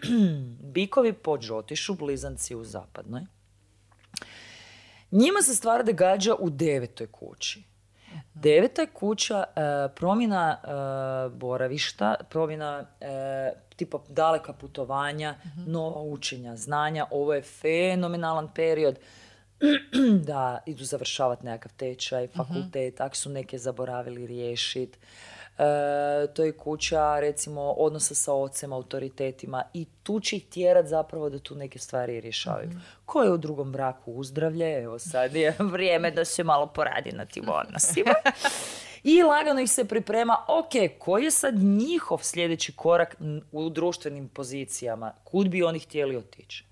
[0.74, 3.22] bikovi po džotišu, blizanci u zapadnoj.
[5.10, 7.62] Njima se stvar događa u devetoj kući.
[8.34, 9.60] Deveta je kuća e,
[9.94, 15.34] promjena e, boravišta, promjena e, tipa daleka putovanja,
[15.66, 17.06] nova učenja, znanja.
[17.10, 18.98] Ovo je fenomenalan period
[20.28, 24.98] da idu završavati nekakav tečaj, fakultet, ako su neke zaboravili riješiti.
[25.58, 31.30] E, to je kuća recimo odnosa sa ocem, autoritetima i tu će ih tjerat zapravo
[31.30, 32.70] da tu neke stvari rješavaju.
[33.04, 37.24] Ko je u drugom braku uzdravlje, evo sad je vrijeme da se malo poradi na
[37.24, 38.14] tim odnosima.
[39.02, 43.16] I lagano ih se priprema, ok, koji je sad njihov sljedeći korak
[43.52, 46.64] u društvenim pozicijama, kud bi oni htjeli otići.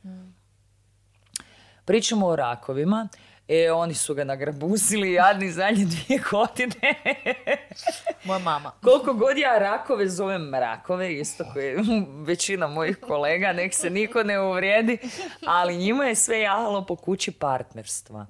[1.85, 3.09] Pričamo o rakovima.
[3.49, 6.95] E, oni su ga nagrabusili jadni zadnje dvije godine.
[8.25, 8.71] Moja mama.
[8.83, 11.77] Koliko god ja rakove zovem mrakove, isto koje
[12.27, 14.99] većina mojih kolega, nek se niko ne uvrijedi,
[15.47, 18.27] ali njima je sve jahalo po kući partnerstva.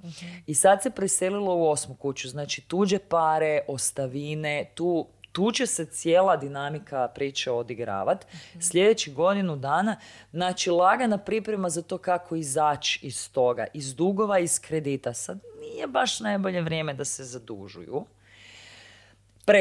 [0.46, 5.84] I sad se preselilo u osmu kuću, znači tuđe pare, ostavine, tu tu će se
[5.84, 8.26] cijela dinamika priče odigravat.
[8.60, 9.96] Sljedećih godinu dana,
[10.32, 15.14] znači lagana priprema za to kako izaći iz toga, iz dugova, iz kredita.
[15.14, 18.04] Sad nije baš najbolje vrijeme da se zadužuju.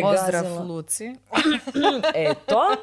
[0.02, 1.16] Pozdrav Pregazila- Luci.
[2.30, 2.76] Eto.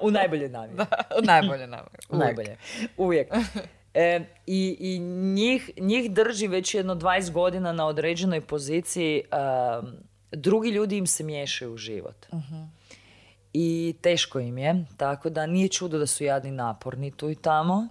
[0.00, 0.82] U najbolje namjeri.
[1.22, 1.80] Najbolje nam.
[2.10, 2.56] Najbolje.
[2.96, 3.28] Uvijek.
[3.94, 9.22] E, i, I njih, njih drži već jedno 20 godina na određenoj poziciji.
[9.82, 9.96] um,
[10.36, 12.26] drugi ljudi im se miješaju u život.
[13.52, 17.88] I teško im je, tako da nije čudo da su jadni naporni tu i tamo.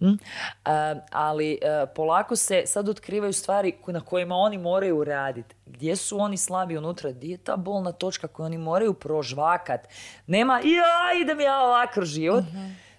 [0.00, 0.06] Mm?
[0.08, 5.54] E, ali e, polako se sad otkrivaju stvari na kojima oni moraju raditi.
[5.66, 7.12] Gdje su oni slabi unutra?
[7.12, 9.88] Gdje je ta bolna točka koju oni moraju prožvakat?
[10.26, 12.44] Nema, ja idem ja ovako život.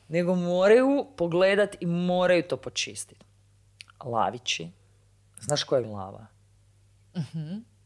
[0.08, 3.26] Nego moraju pogledat i moraju to počistiti.
[4.06, 4.70] Lavići.
[5.40, 6.26] Znaš koja je lava?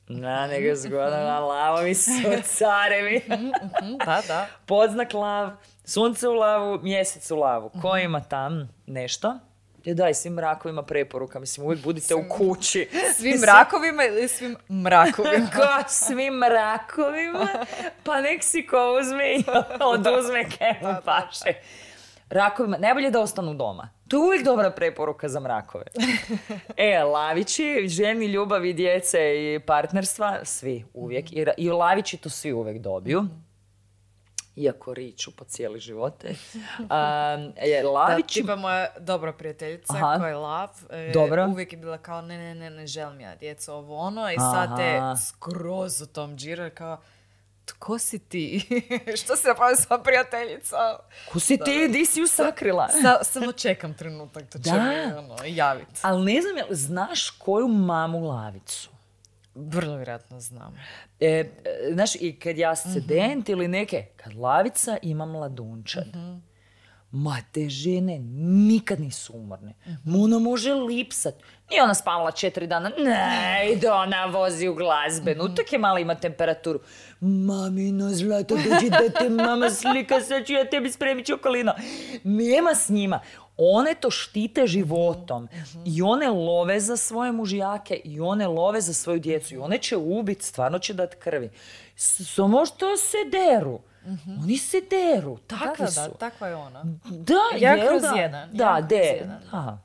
[0.08, 2.12] Na, nego zgodna lava mi su
[2.58, 3.22] carevi.
[3.30, 3.50] Mhm,
[4.06, 4.48] Da, da.
[4.66, 5.50] Podznak lav,
[5.86, 7.72] sunce u lavu, mjesec u lavu.
[7.82, 9.40] Ko ima tam nešto?
[9.86, 11.40] E daj, svim mrakovima preporuka.
[11.40, 12.90] Mislim, uvijek budite u kući.
[13.18, 15.48] Svim mrakovima ili svim mrakovima?
[15.56, 17.48] Ko svim mrakovima,
[18.04, 19.44] pa nek si ko uzme i
[19.80, 21.54] oduzme kemu paše.
[22.30, 23.90] Rakovima, najbolje da ostanu doma.
[24.08, 25.86] To je uvijek dobra preporuka za mrakove.
[26.78, 31.32] E, lavići, ženi, ljubavi, djece i partnerstva, svi uvijek.
[31.32, 33.26] I, i lavići to svi uvijek dobiju.
[34.56, 36.28] Iako riču po cijeli živote.
[36.80, 38.42] Um, je, Da, lavići...
[38.42, 40.18] tipa moja dobra prijateljica Aha.
[40.18, 41.48] koja je lav, e, Dobro.
[41.48, 44.80] uvijek je bila kao ne, ne, ne, ne želim ja djecu ovo ono i sad
[44.80, 45.16] Aha.
[45.16, 46.98] skroz u tom džiru kao
[47.68, 48.68] tko si ti?
[49.24, 50.78] Što se napravi sva prijateljica?
[51.32, 51.88] Ko si ti?
[51.88, 52.90] Di si ju sakrila?
[53.02, 55.88] Sa, samo čekam trenutak da će mi ono, javit.
[56.02, 58.90] Ali ne znam, znaš koju mamu lavicu?
[59.56, 60.76] Vrlo vjerojatno znam.
[61.20, 61.46] E, e,
[61.94, 66.08] znaš, i kad ja student ili neke, kad lavica ima mladunčad.
[67.18, 68.20] Ma te žene
[68.68, 69.74] nikad nisu umorne.
[70.06, 71.36] Ma Ona može lipsat.
[71.70, 72.92] Nije ona spavala četiri dana.
[72.98, 75.56] Ne, ide ona vozi u glazbenu.
[75.56, 76.80] Tek je mala ima temperaturu.
[77.20, 81.74] Mamino zlato, dođi da te mama slika, sad ću ja tebi spremit čokolino.
[82.24, 83.20] Nema s njima.
[83.58, 85.48] One to štite životom.
[85.86, 89.56] I one love za svoje mužijake i one love za svoju djecu.
[89.56, 91.50] I one će ubit, stvarno će dat krvi.
[91.96, 93.80] Samo što se deru.
[94.44, 96.00] Oni se deru, Da, takvi da, su.
[96.02, 96.84] da, takva je ona.
[97.06, 98.08] Da, Ja jel kroz da?
[98.22, 99.42] jedan, Da, ja de, jedan.
[99.52, 99.78] da.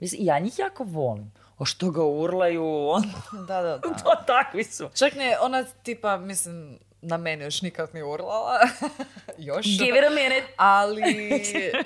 [0.00, 1.32] Mislim, ja njih jako volim.
[1.58, 3.02] O što ga urlaju, on...
[3.48, 3.88] Da, da, da.
[4.04, 4.88] to takvi su.
[4.94, 8.58] Čak ne, ona tipa, mislim, na mene još nikad nije urlala.
[9.38, 9.66] još.
[9.66, 10.46] Give it a minute.
[10.56, 11.02] Ali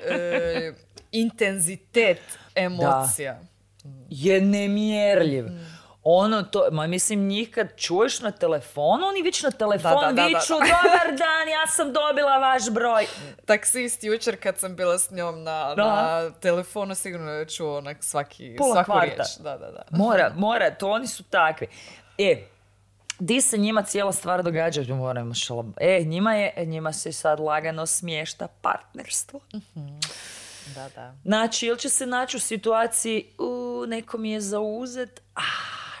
[0.09, 0.73] e,
[1.11, 2.21] intenzitet
[2.55, 3.39] emocija.
[4.09, 5.45] Je nemjerljiv.
[6.03, 10.07] Ono to, ma mislim njih kad čuješ na telefonu, oni već na telefon Da, da,
[10.07, 10.25] da, da.
[10.27, 13.05] viču dobar dan, ja sam dobila vaš broj.
[13.45, 18.55] Taksist jučer kad sam bila s njom na, na telefonu sigurno je čuo onak svaki,
[18.57, 19.05] Pola svaku kvarta.
[19.15, 19.27] riječ.
[19.39, 19.83] Da, da, da.
[19.89, 21.67] Mora, mora, to oni su takvi.
[22.17, 22.47] E,
[23.19, 25.65] di se njima cijela stvar događa, moramo šalo.
[25.77, 29.39] E, njima je, njima se sad lagano smješta partnerstvo.
[30.75, 31.13] Da, da.
[31.23, 35.41] Znači, ili će se naći u situaciji, u, neko mi je zauzet, a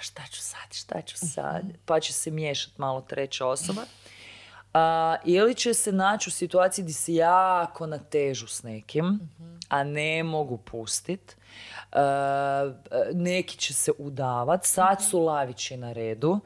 [0.01, 3.81] šta ću sad, šta ću sad, pa će se miješati malo treća osoba.
[4.73, 9.19] A, ili će se naći u situaciji gdje se jako natežu s nekim,
[9.69, 11.37] a ne mogu pustit.
[11.91, 12.73] A,
[13.13, 16.39] neki će se udavat, sad su lavići na redu.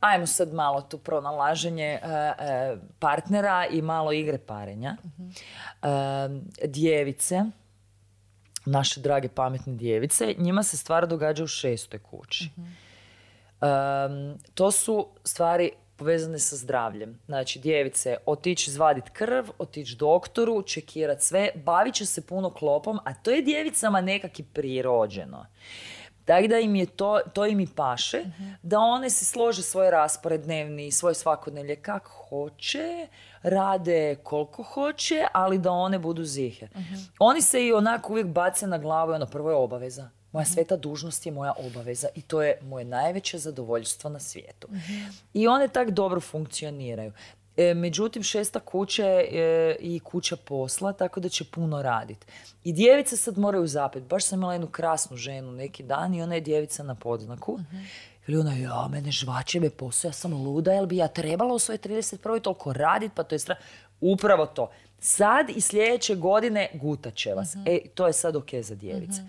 [0.00, 1.98] Ajmo sad malo tu pronalaženje e,
[2.38, 4.96] e, partnera i malo igre parenja.
[5.82, 5.88] E,
[6.64, 7.44] djevice,
[8.66, 12.50] naše drage pametne djevice, njima se stvar događa u šestoj kući.
[13.60, 17.18] Um, to su stvari povezane sa zdravljem.
[17.26, 23.14] Znači, djevice, otići izvadit krv, otići doktoru, čekirat sve, bavit će se puno klopom, a
[23.14, 25.46] to je djevicama nekak i prirođeno.
[26.24, 28.24] Tako da im je to, to im i paše,
[28.62, 33.08] da one si slože svoj raspored dnevni, svoje svakodnevlje kak hoće,
[33.42, 36.68] rade koliko hoće, ali da one budu zihe.
[37.18, 40.10] Oni se i onako uvijek bace na glavu i ono prvo je obaveza.
[40.32, 44.68] Moja sveta dužnost je moja obaveza i to je moje najveće zadovoljstvo na svijetu.
[45.34, 47.12] I one tak dobro funkcioniraju.
[47.56, 52.26] E, međutim, šesta kuća je i kuća posla, tako da će puno raditi.
[52.64, 54.02] I djevice sad moraju zapet.
[54.02, 57.58] Baš sam imala jednu krasnu ženu neki dan i ona je djevica na podznaku.
[58.26, 61.58] Ili ona, ja, mene žvače me posao, ja sam luda, jel bi ja trebala u
[61.58, 62.40] svojoj 31.
[62.40, 63.56] toliko radit, pa to je stra...
[64.00, 64.70] Upravo to.
[64.98, 67.56] Sad i sljedeće godine gutat će vas.
[67.66, 69.22] E, to je sad ok za djevice.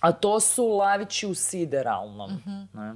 [0.00, 2.42] A to su lavići u sideralnom.
[2.72, 2.94] ne?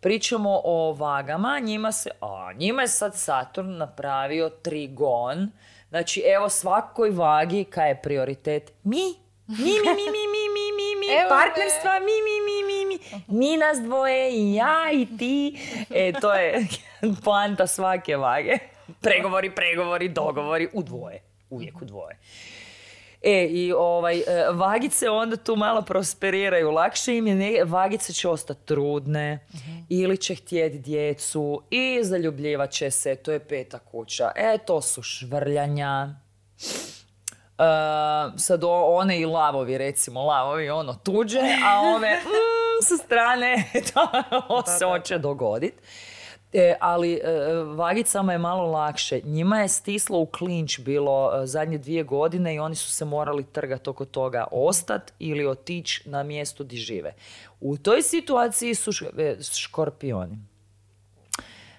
[0.00, 5.50] Pričamo o vagama, njima se, a, njima je sad Saturn napravio trigon.
[5.88, 8.72] Znači, evo svakoj vagi kaj je prioritet?
[8.82, 9.14] Mi.
[9.46, 11.28] Mi, mi, mi, mi, mi, mi, mi, mi, Evo me.
[11.28, 12.98] partnerstva, mi, mi, mi, mi, mi.
[13.38, 15.58] Mi nas dvoje i ja i ti.
[15.90, 16.66] E, to je
[17.24, 18.58] poanta svake vage.
[19.00, 21.22] Pregovori, pregovori, dogovori u dvoje.
[21.50, 22.18] Uvijek u dvoje.
[23.22, 26.70] E, i ovaj, e, vagice onda tu malo prosperiraju.
[26.70, 29.46] Lakše im je, ne- vagice će ostati trudne
[29.88, 34.30] ili će htjeti djecu i zaljubljivat će se, to je peta kuća.
[34.36, 36.14] E, to su švrljanja.
[37.58, 37.62] E,
[38.36, 42.30] sad o- one i lavovi, recimo, lavovi ono tuđe, a ove mm,
[42.82, 44.08] sa strane to
[44.68, 45.74] se hoće dogodit.
[46.52, 47.20] E, ali e,
[47.66, 49.20] vagicama je malo lakše.
[49.24, 53.44] Njima je stislo u klinč bilo e, zadnje dvije godine i oni su se morali
[53.44, 57.14] trgati oko toga ostat ili otići na mjesto di žive.
[57.60, 60.38] U toj situaciji su e, škorpioni.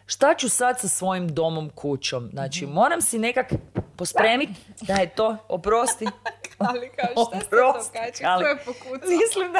[0.05, 2.30] Šta ću sad sa svojim domom, kućom?
[2.34, 3.53] Znači, moram si nekak
[3.95, 6.05] pospremiti da je to, oprosti.
[6.69, 8.24] Ali kao šta se Oprosti, događa?
[8.26, 9.09] ali- Ko je pokucao?
[9.09, 9.59] Mislim da...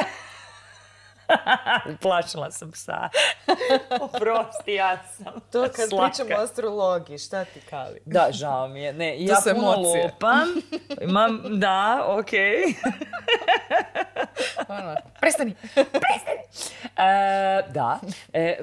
[2.02, 3.08] Plašila sam psa.
[4.00, 6.10] Oprosti, ja sam To kad slaka.
[6.10, 8.00] pričamo o astrologiji, šta ti kali?
[8.04, 8.92] Da, žao mi je.
[8.92, 10.04] Ne, ja puno emocije.
[10.04, 10.48] lupam.
[11.00, 12.62] Imam, da, okej.
[14.68, 15.54] Ono, prestani!
[16.96, 18.00] E, da.
[18.32, 18.58] E,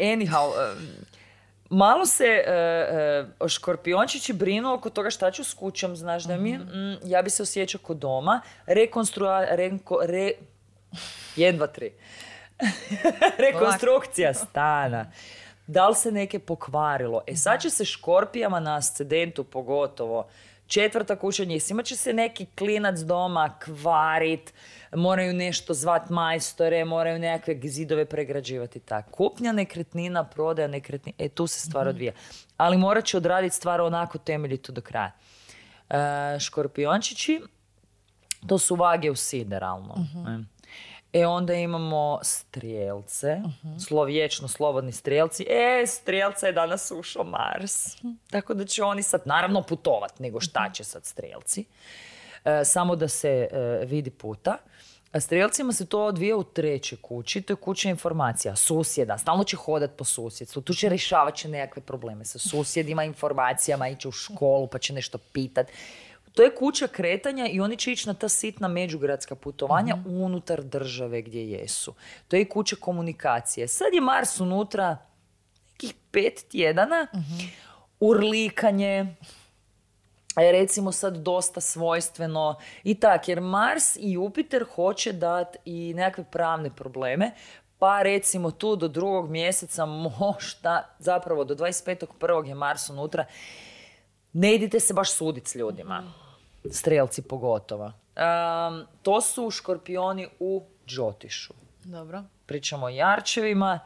[0.00, 0.74] anyhow, e,
[1.70, 2.52] malo se e,
[3.44, 7.30] e, škorpiončići brinu oko toga šta ću s kućom, znaš da mi, mm, ja bi
[7.30, 10.30] se osjećao kod doma, rekonstrua, renko, re,
[11.36, 11.92] jedan, dva, tri.
[13.46, 15.10] Rekonstrukcija stana.
[15.66, 17.22] da li se neke pokvarilo.
[17.26, 20.28] E sad će se škorpijama na ascendentu pogotovo
[20.68, 24.54] četvrta kuća imat će se neki klinac doma kvarit,
[24.92, 29.10] moraju nešto zvat majstore, moraju nekakve zidove pregrađivati tako.
[29.10, 32.12] Kupnja nekretnina, prodaja nekretnina, e tu se stvar odvija.
[32.56, 35.12] Ali morat će odraditi stvar onako temeljito do kraja.
[35.90, 37.40] E, škorpiončići,
[38.46, 39.94] to su vage u sideralno.
[41.12, 43.40] E onda imamo strijelce,
[43.86, 45.46] slovječno slobodni strijelci.
[45.48, 47.96] E, strijelca je danas ušao Mars.
[48.30, 51.64] Tako da će oni sad naravno putovat, nego šta će sad strijelci.
[52.44, 54.56] E, samo da se e, vidi puta.
[55.12, 59.56] A strijelcima se to odvija u trećoj kući, to je kuća informacija, susjeda, stalno će
[59.56, 64.66] hodat po susjedstvu, tu će rješavat će nekakve probleme sa susjedima, informacijama, ići u školu
[64.66, 65.66] pa će nešto pitat.
[66.38, 71.22] To je kuća kretanja i oni će ići na ta sitna međugradska putovanja unutar države
[71.22, 71.94] gdje jesu.
[72.28, 73.68] To je i kuća komunikacije.
[73.68, 74.98] Sad je Mars unutra
[75.72, 77.06] nekih pet tjedana,
[78.00, 79.16] urlikanje,
[80.36, 86.24] je recimo sad dosta svojstveno i tak, jer Mars i Jupiter hoće dati i nekakve
[86.24, 87.30] pravne probleme,
[87.78, 92.46] pa recimo tu do drugog mjeseca možda, zapravo do 25.1.
[92.46, 93.24] je Mars unutra,
[94.32, 96.27] ne idite se baš suditi s ljudima.
[96.72, 97.84] Strelci pogotovo.
[97.84, 101.54] Um, to su škorpioni u Džotišu.
[101.84, 102.22] Dobro.
[102.46, 103.80] Pričamo o jarčevima.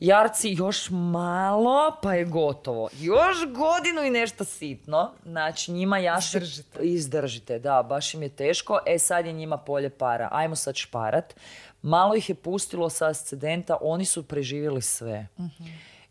[0.00, 2.88] Jarci još malo, pa je gotovo.
[3.00, 5.12] Još godinu i nešto sitno.
[5.24, 6.36] Znači njima jaši...
[6.36, 6.78] Izdržite.
[6.82, 8.78] Izdržite, da, baš im je teško.
[8.86, 10.28] E sad je njima polje para.
[10.32, 11.34] Ajmo sad šparat.
[11.82, 15.26] Malo ih je pustilo sa ascendenta, oni su preživjeli sve.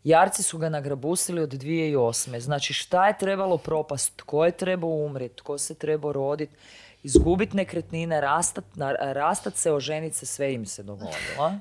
[0.04, 2.40] Jarci su ga nagrabusili od 2008.
[2.40, 6.56] Znači šta je trebalo propast, tko je trebao umrijeti, tko se trebao roditi,
[7.02, 8.64] izgubiti nekretnine, rastat,
[9.00, 11.54] rastat se, oženit se, sve im se dogodilo.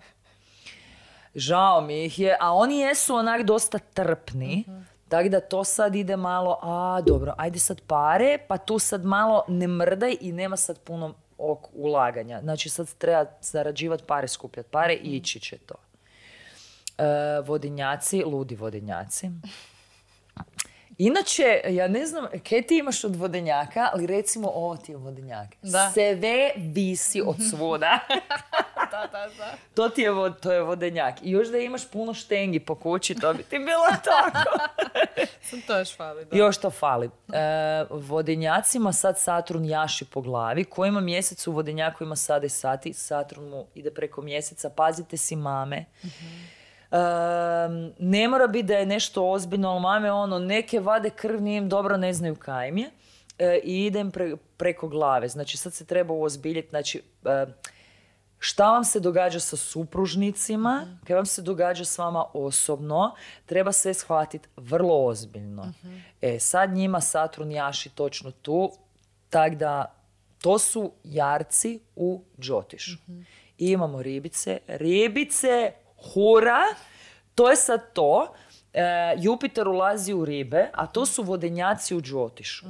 [1.36, 4.66] Žao mi ih je, a oni jesu onak dosta trpni,
[5.10, 9.44] tako da to sad ide malo, a dobro, ajde sad pare, pa tu sad malo
[9.48, 12.40] ne mrdaj i nema sad puno ok ulaganja.
[12.42, 15.76] Znači sad treba zarađivati pare, skupljati pare i ići će to.
[16.98, 19.30] E, vodenjaci, ludi vodenjaci.
[20.98, 25.48] Inače, ja ne znam, kaj ti imaš od vodenjaka, ali recimo ovo ti je vodenjak.
[25.62, 25.92] Da.
[25.94, 26.18] Sve
[26.56, 28.00] visi od svuda.
[28.92, 29.54] Da, da, da.
[29.76, 31.16] to ti je, to je vodenjak.
[31.22, 34.60] I još da imaš puno štengi po kući, to bi ti bilo tako.
[35.42, 36.38] Sam to još fali, da.
[36.38, 37.10] Još to fali.
[37.34, 40.64] E, vodenjacima sad Saturn jaši po glavi.
[40.64, 42.94] Ko ima mjesec u vodenjaku ima sada i sati.
[42.94, 44.70] Saturn mu ide preko mjeseca.
[44.70, 45.86] Pazite si mame.
[46.94, 51.58] Ehm, ne mora biti da je nešto ozbiljno, ali mame ono, neke vade krv, nije
[51.58, 52.90] im dobro, ne znaju kaj im je.
[53.40, 55.28] E, I ide im pre- preko glave.
[55.28, 56.70] Znači sad se treba uozbiljiti.
[56.70, 57.46] Znači, e,
[58.40, 63.16] šta vam se događa sa supružnicima, kaj vam se događa s vama osobno,
[63.46, 65.74] treba sve shvatiti vrlo ozbiljno.
[66.22, 68.72] E, sad njima Saturn jaši točno tu,
[69.30, 69.96] tak da
[70.42, 72.98] to su jarci u Džotišu.
[73.58, 74.60] I imamo ribice.
[74.68, 75.72] Ribice,
[76.14, 76.62] hura,
[77.36, 78.34] to je sad to.
[78.74, 82.66] E, Jupiter ulazi u ribe, a to su vodenjaci u Džotišu.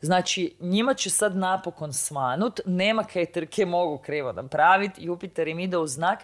[0.00, 5.78] Znači, njima će sad napokon svanut, nema kaj trke mogu krivo napraviti, Jupiter im ide
[5.78, 6.18] u znak,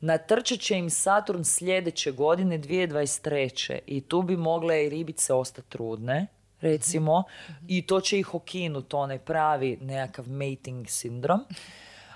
[0.00, 3.78] natrčat će im Saturn sljedeće godine, 2023.
[3.86, 6.26] I tu bi mogle i ribice ostati trudne,
[6.60, 7.24] recimo,
[7.68, 11.44] i to će ih okinut, onaj pravi nekakav mating sindrom.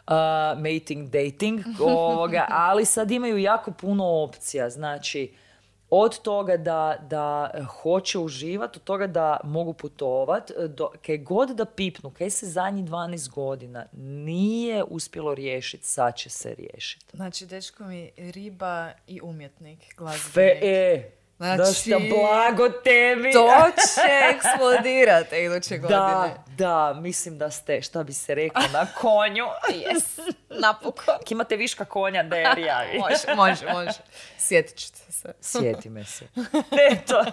[0.09, 0.15] Uh,
[0.59, 5.33] mating, dating, ovoga, ali sad imaju jako puno opcija, znači,
[5.91, 7.51] od toga da, da
[7.83, 12.85] hoće uživati, od toga da mogu putovat, do, kaj god da pipnu, kaj se zadnjih
[12.85, 17.17] 12 godina nije uspjelo riješiti, sad će se riješiti.
[17.17, 20.33] Znači, dečko mi riba i umjetnik, glazbenik.
[20.33, 23.33] Fe, e, Znači, šta blago tebi.
[23.33, 23.49] To
[23.95, 25.99] će eksplodirati iduće godine.
[25.99, 29.45] Da, da, mislim da ste, šta bi se reklo, na konju.
[29.69, 31.15] Yes, napokon.
[31.15, 32.99] Ako imate viška konja, da je javi.
[32.99, 33.99] može, može, može.
[34.39, 35.33] Sjetit ćete se.
[35.41, 36.29] Sjeti me se.
[36.91, 37.25] Eto.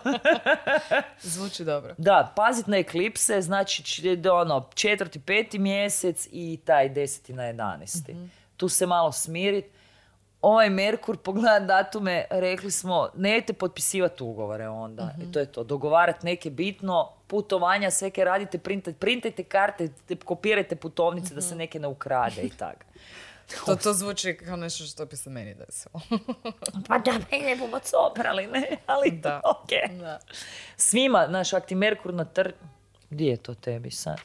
[1.22, 1.96] Zvuči dobro.
[1.98, 3.84] Da, pazit na eklipse, znači
[4.32, 8.16] ono, četvrti, peti mjesec i taj deseti na jedanesti.
[8.58, 9.66] Tu se malo smirit.
[10.46, 15.16] Ovaj Merkur, pogledat datume, rekli smo, nemojte potpisivati ugovore onda.
[15.22, 15.64] I to je to.
[15.64, 21.56] Dogovarat neke bitno, putovanja, sve kaj radite, printajte, printajte karte, te- kopirajte putovnice da se
[21.56, 22.86] neke ne ukrade i tak.
[23.66, 26.02] To, to zvuči kao nešto što bi se meni desilo.
[26.88, 28.78] Pa da, ne bomo coprali, ne?
[28.86, 29.42] Ali Da.
[29.46, 30.00] ok.
[30.00, 30.20] Da.
[30.78, 32.52] Svima, znaš, ak ti Merkur na tr...
[33.10, 34.18] Gdje je to tebi sad?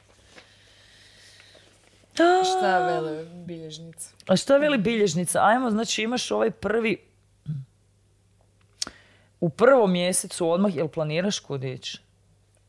[2.44, 4.10] Šta vele bilježnica?
[4.28, 5.40] A što veli bilježnica?
[5.42, 6.96] Ajmo, znači imaš ovaj prvi...
[9.40, 11.98] u prvom mjesecu odmah, jel planiraš kud ići?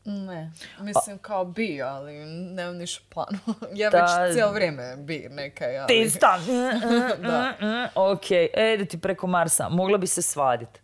[0.04, 0.50] Ne,
[0.80, 3.38] mislim kao bi, ali nemam ništa planu.
[3.80, 3.98] ja Da.
[3.98, 5.86] već cijelo vrijeme bi nekaj, ali...
[5.88, 6.40] Ti stan.
[7.22, 7.54] Da.
[7.94, 9.68] ok, e, ti preko Marsa.
[9.68, 10.82] Mogla bi se svadit.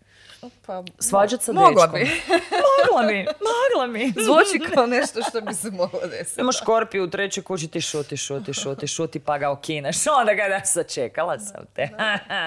[0.66, 2.00] Pa, Svađat sa Mogla dečkom.
[2.00, 2.10] bi.
[2.86, 4.22] Mogla bi, mogla bi.
[4.22, 6.40] Zvuči kao nešto što bi se moglo desiti.
[6.40, 9.96] Imaš Škorpiju u trećoj kući, ti šuti, šuti, šuti, šuti, pa ga okineš.
[10.20, 11.88] Onda ga da sačekala sam te.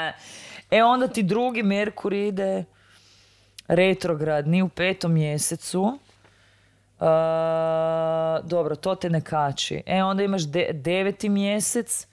[0.71, 2.63] e onda ti drugi Merkur ide
[3.67, 5.99] retrogradni u petom mjesecu.
[6.99, 9.83] A, dobro, to te ne kači.
[9.85, 12.07] E onda imaš de- deveti mjesec.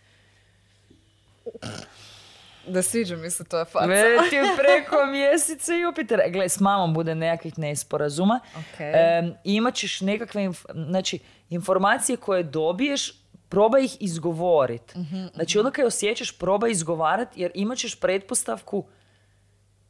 [2.69, 3.87] Da sviđa mi se to je faca.
[4.37, 6.21] Je preko mjeseca Jupiter.
[6.25, 8.41] E, Gle, s mamom bude nekakvih nesporazuma.
[8.57, 8.81] Ok.
[8.81, 11.19] Em, imat ćeš nekakve inf- znači,
[11.51, 13.13] informacije koje dobiješ,
[13.49, 14.97] probaj ih izgovorit.
[15.35, 18.85] Znači, ono kad osjećaš, probaj izgovarat, jer imat ćeš pretpostavku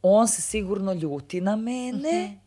[0.03, 2.39] on se sigurno ljuti na mene.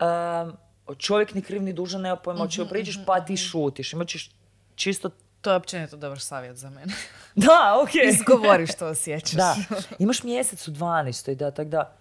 [0.00, 0.52] Em,
[0.98, 3.92] čovjek ni kriv ni dužan, nema pojma o čemu pričaš, pa ti šutiš.
[3.92, 4.30] Imat ćeš
[4.74, 5.10] čisto...
[5.44, 6.92] To je općenito dobar savjet za mene.
[7.34, 8.08] Da, okej.
[8.08, 9.32] Izgovori što osjećaš.
[9.32, 9.56] Da,
[9.98, 11.34] imaš mjesec u 12.
[11.34, 11.96] da, tak da.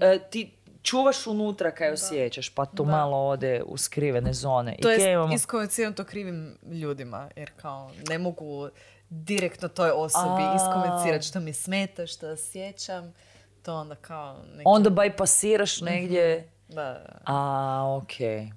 [0.00, 0.52] e, ti
[0.82, 4.76] čuvaš unutra kaj osjećaš, pa to malo ode u skrivene zone.
[4.82, 5.34] To I je imamo?
[5.34, 8.68] iskomuniciram to krivim ljudima, jer kao ne mogu
[9.10, 13.14] direktno toj osobi iskomunicirati što mi smeta, što osjećam.
[13.62, 14.62] To onda kao neki...
[14.64, 16.50] Onda bajpasiraš negdje.
[16.68, 17.20] Da, da.
[17.24, 18.50] A, okej.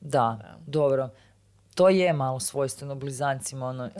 [0.00, 1.08] Da, dobro.
[1.80, 3.66] To je malo svojstveno blizancima.
[3.66, 3.90] Ono.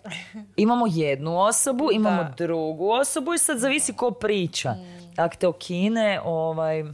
[0.57, 2.35] Imamo jednu osobu, imamo Da.
[2.37, 4.74] drugu osobu i sad zavisi ko priča.
[5.16, 6.85] Ako te okine, ovaj,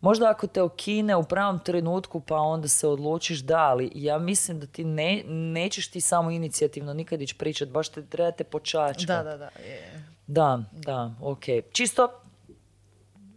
[0.00, 4.60] možda ako te okine u pravom trenutku pa onda se odlučiš da, ali ja mislim
[4.60, 9.06] da ti ne, nećeš ti samo inicijativno nikad ići pričat, baš te trebate počačkat.
[9.06, 9.44] Da, da, da.
[9.44, 10.04] je.
[10.26, 11.44] Da, da, ok.
[11.72, 12.08] Čisto,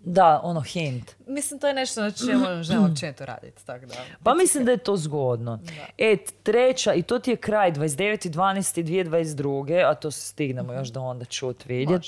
[0.04, 1.16] da, ono hint.
[1.28, 3.96] Mislim, to je nešto na čemu želim općenito raditi, tako da.
[4.24, 5.60] Pa mislim da je to zgodno.
[5.98, 9.90] E, treća, i to ti je kraj 29.12.2022.
[9.90, 12.02] A to se stignemo još da onda čut vidjet.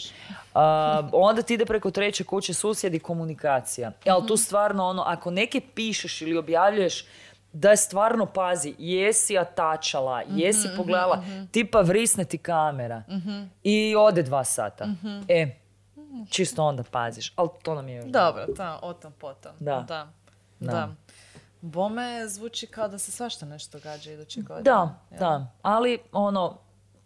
[0.53, 3.91] A, onda ti ide preko treće kuće susjedi komunikacija.
[4.05, 7.05] E, ali tu stvarno ono, ako neke pišeš ili objavljuješ
[7.53, 13.03] da je stvarno pazi, jesi atačala, jesi pogledala, tipa vrisne ti kamera
[13.63, 14.87] i ode dva sata.
[15.27, 15.60] E,
[16.29, 17.33] čisto onda paziš.
[17.35, 19.51] Ali to nam je još Dobro, ta, o tom potom.
[19.59, 19.85] Da.
[19.87, 20.11] Da.
[20.59, 20.71] Da.
[20.71, 20.89] da.
[21.61, 24.63] Bome zvuči kao da se svašta nešto događa iduće godine.
[24.63, 25.19] Da, jel?
[25.19, 25.47] da.
[25.61, 26.57] Ali ono,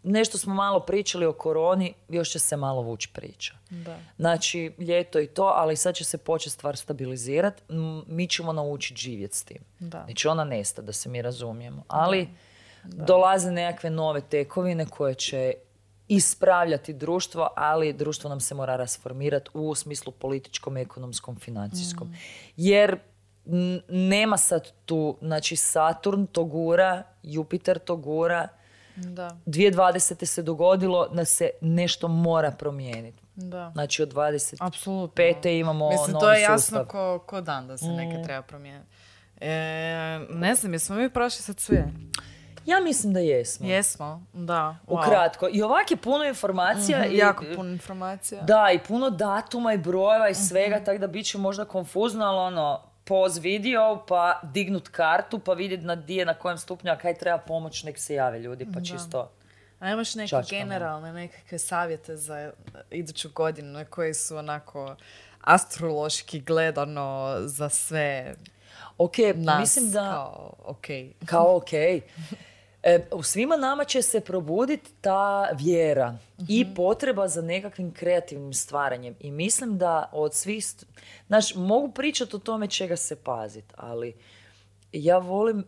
[0.03, 3.53] nešto smo malo pričali o koroni, još će se malo vući priča.
[3.69, 3.97] Da.
[4.17, 7.63] Znači, ljeto i to, ali sad će se početi stvar stabilizirati.
[8.07, 9.63] Mi ćemo naučiti živjeti s tim.
[9.79, 10.05] Da.
[10.05, 11.83] Neće ona nesta, da se mi razumijemo.
[11.87, 12.29] Ali
[12.83, 15.53] dolaze nekakve nove tekovine koje će
[16.09, 22.13] ispravljati društvo, ali društvo nam se mora rasformirati u smislu političkom, ekonomskom, financijskom.
[22.57, 22.97] Jer
[23.45, 28.47] n- nema sad tu, znači Saturn to gura, Jupiter to gura,
[28.97, 30.25] Da, 2020.
[30.25, 33.23] se dogodilo da se nešto mora promijeniti.
[33.35, 33.71] da.
[33.73, 34.57] Znači od 25.
[34.59, 35.23] Apsolutno.
[35.51, 36.85] imamo Mislim, novi to je jasno sustav.
[36.85, 38.89] ko, ko dan da se neke treba promijeniti.
[39.37, 39.49] E,
[40.29, 41.87] ne znam, jesmo mi prošli sad sve?
[42.65, 43.67] Ja mislim da jesmo.
[43.67, 44.75] Jesmo, da.
[44.87, 44.99] wow.
[44.99, 45.47] Ukratko.
[45.51, 47.05] I ovak je puno informacija.
[47.05, 48.41] i, Jako puno informacija.
[48.41, 52.37] Da, i puno datuma i brojeva i svega, tako da bit će možda konfuzno, ali
[52.37, 56.97] ono, poz video, pa dignut kartu, pa vidjeti na di je, na kojem stupnju, a
[56.97, 59.31] kaj treba pomoć, nek se jave ljudi, pa čisto...
[59.79, 60.59] A imaš neke Čačkamo.
[60.59, 62.51] generalne nekakve savjete za
[62.91, 64.95] iduću godinu koji su onako
[65.41, 68.35] astrološki gledano za sve
[68.97, 70.11] Ok, nas mislim da...
[70.11, 70.85] kao ok.
[71.25, 71.69] Kao ok.
[72.87, 76.17] E, u svima nama će se probuditi ta vjera
[76.47, 79.15] i potreba za nekakvim kreativnim stvaranjem.
[79.19, 80.63] I mislim da od svih...
[80.63, 80.85] st-
[81.27, 84.13] Znaš, mogu pričati o tome čega se paziti, ali
[84.91, 85.63] ja volim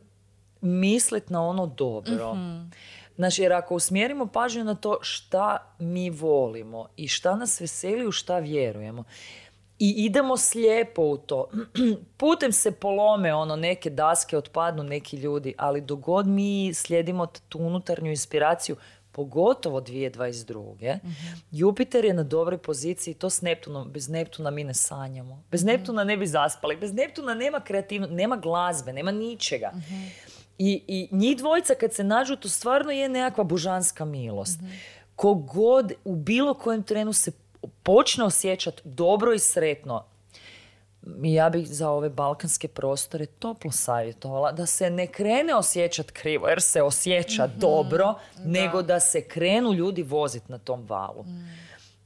[0.62, 2.38] mislit na ono dobro.
[3.16, 8.12] Znači, jer ako usmjerimo pažnju na to šta mi volimo i šta nas veseli, u
[8.12, 9.04] šta vjerujemo,
[9.80, 11.50] i idemo slijepo u to.
[12.18, 18.10] Putem se polome ono, neke daske, otpadnu neki ljudi, ali dogod mi slijedimo tu unutarnju
[18.10, 18.76] inspiraciju,
[19.18, 20.98] pogotovo 2022.
[21.52, 25.44] Jupiter je na dobroj poziciji, to s Neptunom, bez Neptuna mi ne sanjamo.
[25.52, 29.72] Bez Neptuna ne bi zaspali, bez Neptuna nema kreativno, nema glazbe, nema ničega.
[30.58, 34.60] I, I njih dvojica kad se nađu, to stvarno je nekakva božanska milost.
[35.16, 37.32] Kogod u bilo kojem trenu se
[37.84, 40.06] počne osjećati dobro i sretno,
[41.24, 46.62] ja bih za ove balkanske prostore toplo savjetovala da se ne krene osjećati krivo, jer
[46.62, 48.14] se osjeća dobro,
[48.46, 51.26] nego da se krenu ljudi voziti na tom valu.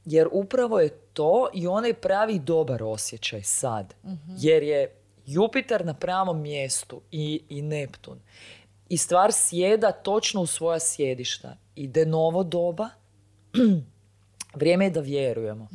[0.04, 3.94] jer upravo je to i onaj pravi dobar osjećaj sad.
[4.38, 4.94] Jer je
[5.26, 8.20] Jupiter na pravom mjestu i, i Neptun.
[8.88, 11.56] I stvar sjeda točno u svoja sjedišta.
[11.76, 12.88] Ide novo doba,
[14.54, 15.68] vrijeme je da vjerujemo.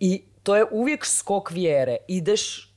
[0.00, 1.96] I to je uvijek skok vjere.
[2.08, 2.72] Ideš,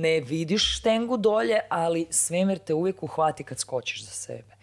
[0.00, 4.56] ne vidiš štengu dolje, ali svemir te uvijek uhvati kad skočiš za sebe.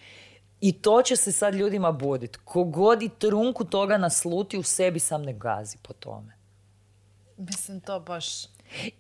[0.62, 2.38] I to će se sad ljudima budit.
[2.38, 6.34] Kogod i trunku toga nasluti u sebi sam ne gazi po tome.
[7.38, 8.26] Mislim, to baš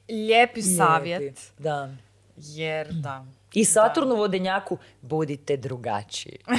[0.09, 1.19] lijepi savjet.
[1.19, 1.41] Lijepi.
[1.59, 1.89] Da.
[2.37, 3.25] Jer, da.
[3.53, 6.39] I Saturnu vodenjaku budite drugačiji.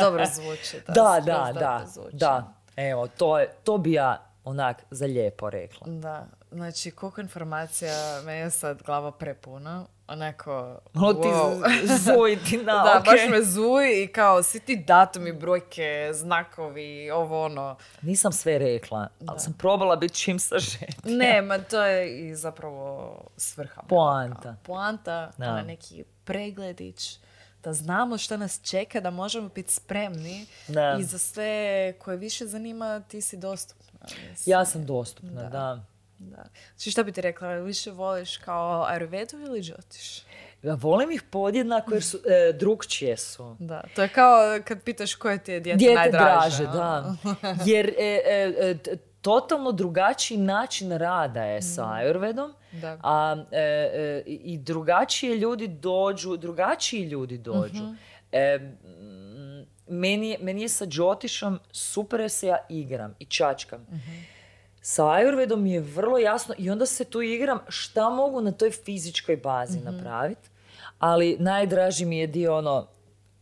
[0.00, 0.80] Dobro zvuči.
[0.86, 2.16] Da, Da, da, da, zvuči.
[2.16, 2.52] da.
[2.76, 5.86] Evo, to, je, to bi ja onak za lijepo rekla.
[5.86, 7.92] Da, znači koliko informacija,
[8.24, 10.52] me je sad glava prepuna, onako,
[10.94, 11.86] Ono ti wow.
[11.86, 13.04] z- zuji ti na da, oke.
[13.06, 17.76] baš me zuji i kao svi ti datumi, brojke, znakovi, ovo ono.
[18.02, 20.88] Nisam sve rekla, ali sam probala biti čim sažetija.
[21.06, 23.82] Ne, ma to je i zapravo svrha.
[23.82, 24.56] Poanta.
[24.62, 25.44] Poanta, Da.
[25.46, 27.18] onaj neki pregledić,
[27.62, 30.96] da znamo što nas čeka, da možemo biti spremni Da.
[31.00, 31.52] i za sve
[31.94, 33.98] koje više zanima ti si dostupna.
[34.02, 34.34] mislim.
[34.46, 35.48] Ja sam dostupna, Da.
[35.48, 35.80] da.
[36.18, 36.44] Da.
[36.74, 40.22] Znači šta bi ti rekla, više voliš kao Ayurvedu ili Jyotish?
[40.62, 43.56] Ja volim ih podjednako jer su, e, drugčije su.
[43.58, 46.62] Da, to je kao kad pitaš koje ti je dijete, Dijete najdraže.
[46.62, 46.72] draže, a?
[46.72, 47.56] da.
[47.70, 52.52] Jer e, e, e, totalno drugačiji način rada je sa Ayurvedom.
[52.72, 52.98] Da.
[53.02, 57.82] A e, e, i drugačije ljudi dođu, drugačiji ljudi dođu.
[58.32, 63.86] E, mm, meni, meni je sa Džotišom super jer se ja igram i čačkam.
[64.88, 68.70] Sa Ayurvedom mi je vrlo jasno i onda se tu igram šta mogu na toj
[68.70, 70.48] fizičkoj bazi napraviti.
[70.98, 72.86] Ali najdraži mi je dio ono,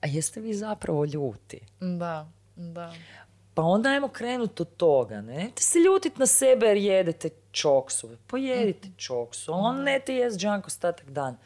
[0.01, 1.61] a jeste vi zapravo ljuti?
[1.81, 2.95] Da, da.
[3.55, 5.35] Pa onda ajmo krenuti od toga, ne?
[5.35, 8.11] Nemojte se ljutit na sebe jer jedete čoksu.
[8.27, 11.37] Pojedite čoksu, on ne te jest džank ostatak dan.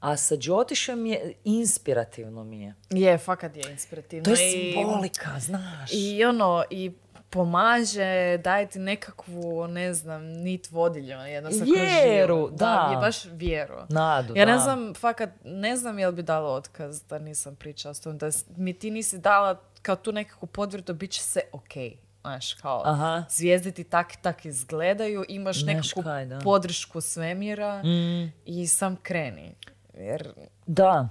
[0.00, 2.74] A sa Džotišem je inspirativno mi je.
[2.90, 4.24] Je, fakat je inspirativno.
[4.24, 5.90] To je I- simbolika, znaš.
[5.92, 6.92] I ono, i
[7.34, 11.16] pomaže, daje ti nekakvu, ne znam, nit vodilju.
[11.18, 12.88] Jednostavno kroz Vjeru, da.
[12.90, 13.74] je baš vjeru.
[13.88, 14.58] Nadu, Ja ne da.
[14.58, 18.72] znam, fakat, ne znam jel bi dala otkaz da nisam pričala s tom, da mi
[18.72, 21.96] ti nisi dala kao tu nekakvu potvrdu, bit će se okej.
[22.20, 23.24] Znaš, kao Aha.
[23.30, 26.38] zvijezde ti tak i tak izgledaju, imaš nekakvu kaj, da.
[26.38, 29.54] podršku svemira Mm, i sam kreni.
[29.94, 30.28] Jer,
[30.66, 31.08] da.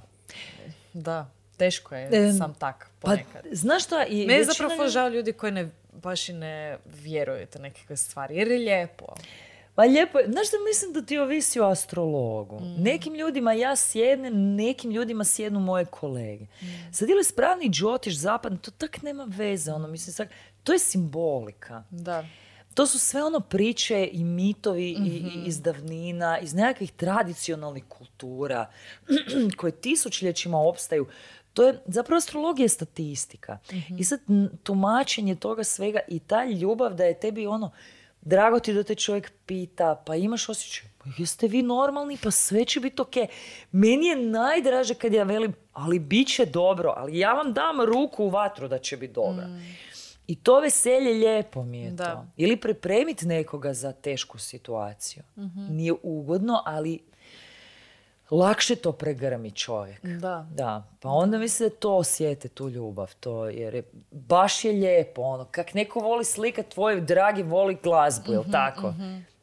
[0.94, 1.26] da,
[1.58, 3.42] teško je Em, sam tak Pa, ponekad.
[3.52, 4.06] znaš šta?
[4.06, 8.36] I Meni je zapravo žao ljudi koji ne, baš i ne vjeruju te nekakve stvari,
[8.36, 9.06] jer je lijepo.
[9.76, 10.26] Pa lijepo je.
[10.26, 12.60] Znaš da mislim da ti ovisi o astrologu.
[12.78, 16.46] Nekim ljudima ja sjednem, nekim ljudima sjednu moje kolege.
[16.92, 19.72] Sad ili spravni džotiš zapadni, to tak nema veze.
[19.72, 20.34] Ono, mislim, sak-
[20.64, 21.84] to je simbolika.
[21.90, 22.26] Da.
[22.74, 28.70] To su sve ono priče i mitovi i, i iz davnina, iz nekakvih tradicionalnih kultura
[29.58, 31.08] koje tisućljećima opstaju.
[31.54, 33.58] To je, zapravo astrologija je statistika.
[33.98, 34.20] I sad
[34.64, 37.72] tumačenje toga svega i ta ljubav da je tebi ono,
[38.22, 42.66] drago ti da te čovjek pita, pa imaš osjećaj, pa jeste vi normalni, pa sve
[42.66, 43.14] će biti ok.
[43.72, 48.24] Meni je najdraže kad ja velim, ali bit će dobro, ali ja vam dam ruku
[48.24, 49.44] u vatru da će biti dobro.
[50.28, 52.12] I to veselje lijepo mi je Da.
[52.12, 52.26] to.
[52.38, 55.24] Ili pripremiti nekoga za tešku situaciju.
[55.70, 57.00] Nije ugodno, ali
[58.34, 60.06] lakše to pregrmi čovjek.
[60.06, 60.48] Da.
[60.52, 65.22] Da, pa onda mislim da to osjete, tu ljubav, to, jer je, baš je lijepo,
[65.22, 68.94] ono, kak neko voli slikat, tvoj dragi voli glazbu, jel tako?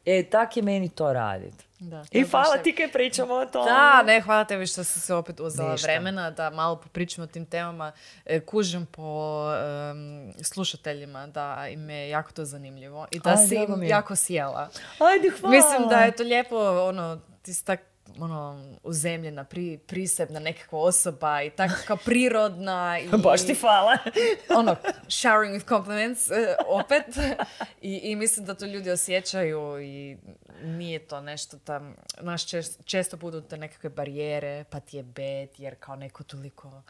[0.05, 1.53] E, tak je meni to radit.
[1.79, 3.65] Da, to I hvala ti kaj pričamo o tome.
[3.65, 5.87] Da, ne, hvala tebi što si se opet uzela Ništa.
[5.87, 7.91] vremena da malo popričamo o tim temama.
[8.25, 9.43] E, kužim po
[9.91, 14.15] em, slušateljima da im je jako to zanimljivo i da Aj, si im mi jako
[14.15, 14.69] sjela.
[14.99, 15.55] Ajde, hvala.
[15.55, 16.57] Mislim da je to lijepo,
[16.87, 22.97] ono, ti si tak ono, uzemljena, pri, prisebna nekakva osoba i tako kao prirodna.
[22.99, 23.97] I, Baš ti hvala.
[24.59, 24.75] ono,
[25.07, 26.33] showering with compliments, e,
[26.67, 27.05] opet.
[27.81, 30.17] I, I mislim da to ljudi osjećaju i
[30.63, 35.49] nije to nešto tam, znaš, čest- često budu te nekakve barijere, pa ti je bed,
[35.57, 36.81] jer kao neko toliko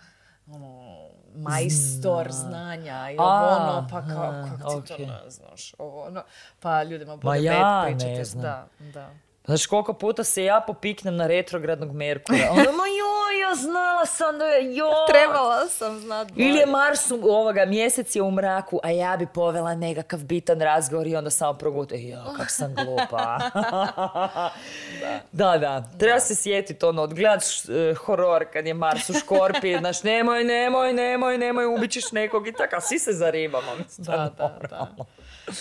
[0.48, 0.98] ono,
[1.36, 5.06] majstor znanja i ovo ono, pa kao, kako ti to okej.
[5.06, 6.24] ne znaš, ovo ono,
[6.60, 8.12] pa ljudima bude Ma bed ja pričati.
[8.12, 8.42] ne znam.
[8.44, 9.10] Da, da.
[9.46, 12.38] Znaš koliko puta se ja popiknem na retrogradnog Merkura.
[12.52, 13.02] Ono, ma joj,
[13.36, 14.74] ja ja znala sam da je.
[15.10, 19.28] Trebala sam znat Ili je Mars u- ovoga, mjesec je u mraku, a ja bi
[19.28, 23.38] povela nekakav bitan razgovor i onda samo progute, jo, kak sam glupa.
[25.32, 29.78] da, da, treba se sjetiti ono, odgledat š- e, horor kad je Mars u škorpiji,
[29.78, 33.76] znaš, nemoj, nemoj, nemoj, nemoj, ubit ćeš nekog i tako, a svi se zaribamo.
[33.76, 34.88] mislim, Da, da, da.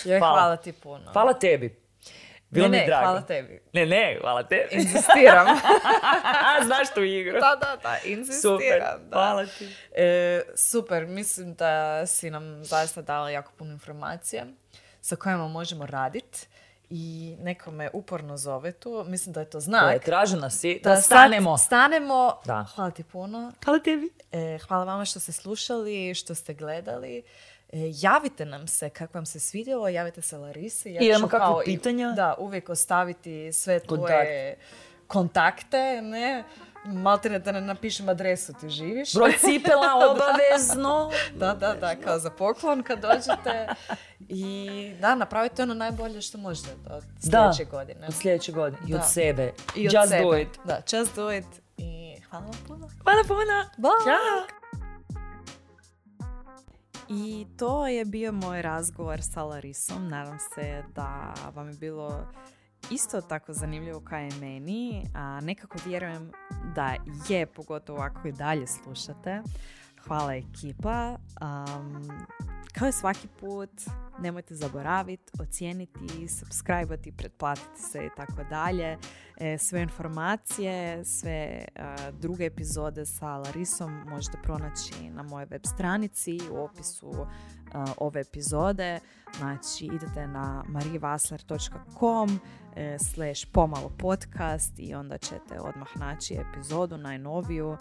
[0.05, 0.33] Joj, Hvala.
[0.33, 0.55] hvala.
[0.55, 1.11] ti puno.
[1.13, 1.80] Hvala tebi.
[2.51, 3.05] Bilo ne, mi ne, drago.
[3.05, 3.61] hvala tebi.
[3.73, 4.67] Ne, ne, hvala tebi.
[4.75, 5.47] Inzistiram.
[6.65, 7.33] Znaš tu igru.
[7.33, 8.57] da, da, da, inzistiram.
[8.57, 8.99] Super, da.
[9.11, 9.69] hvala ti.
[9.93, 14.45] E, super, mislim da si nam zaista dala jako puno informacija
[15.01, 16.47] sa kojima možemo raditi
[16.89, 19.03] i neko me uporno zove tu.
[19.07, 20.03] Mislim da je to To je, znak.
[20.03, 21.57] tražena si da, Da stanemo.
[21.57, 22.37] Stanemo.
[22.45, 22.65] Da.
[22.75, 23.51] Hvala ti puno.
[23.65, 24.09] Hvala tebi.
[24.31, 27.23] E, hvala vama što ste slušali, što ste gledali.
[27.73, 30.91] E, javite nam se kako vam se svidjelo, javite se Larisi.
[30.91, 32.11] Ja ću kao pitanja?
[32.11, 34.09] da, uvijek ostaviti sve Kontakt.
[34.09, 34.57] tvoje
[35.07, 36.43] kontakte, ne?
[36.85, 39.13] Maltene da ne napišem adresu ti živiš.
[39.13, 41.11] Broj cipela obavezno.
[41.35, 43.67] Da, da, da, kao za poklon kad dođete.
[44.19, 44.69] I
[44.99, 47.53] da, napravite ono najbolje što možete od Da.
[47.53, 48.07] sljedeće godine.
[48.07, 48.81] Od sljedeće godine.
[48.87, 48.97] I Da.
[48.97, 49.53] od sebe.
[49.75, 50.23] I od Just sebe.
[50.23, 50.47] do it.
[50.65, 51.45] Da, just do it.
[51.77, 52.89] I hvala vam puno.
[53.03, 53.65] Hvala puno.
[53.77, 54.03] Bye.
[54.05, 54.60] Ćao.
[57.13, 60.09] I to je bio moj razgovor sa Larisom.
[60.09, 62.27] Nadam se da vam je bilo
[62.91, 65.03] isto tako zanimljivo kao i meni.
[65.15, 66.31] A nekako vjerujem
[66.75, 66.95] da
[67.29, 69.41] je, pogotovo ako i dalje slušate.
[70.07, 71.17] Hvala ekipa.
[71.41, 72.07] Um,
[72.73, 73.69] kao i svaki put,
[74.19, 78.97] nemojte zaboraviti, ocijeniti, subscribe-ati, pretplatiti se i tako dalje.
[79.37, 86.39] E, Sve informacije, sve a, druge epizode sa Larisom možete pronaći na mojoj web stranici
[86.51, 87.11] u opisu
[87.73, 88.99] a, ove epizode.
[89.37, 92.39] Znači idete na marijevasler.com
[92.75, 97.77] e, slash pomalo podcast i onda ćete odmah naći epizodu najnoviju.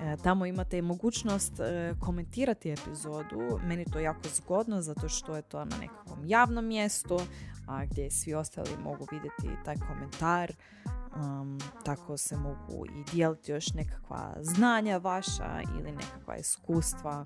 [0.00, 3.60] E, Tamo imate i mogućnost e, komentirati epizodu.
[3.64, 7.18] Meni to jako zgodno zato što je to na nekakvom javnom mjestu
[7.66, 10.52] a gdje svi ostali mogu vidjeti taj komentar.
[11.16, 17.24] Um, tako se mogu i dijeliti još nekakva znanja vaša ili nekakva iskustva.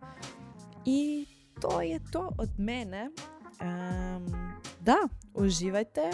[0.84, 1.26] I
[1.60, 3.10] to je to od mene.
[3.60, 4.26] Em,
[4.80, 4.96] da,
[5.34, 6.10] uživajte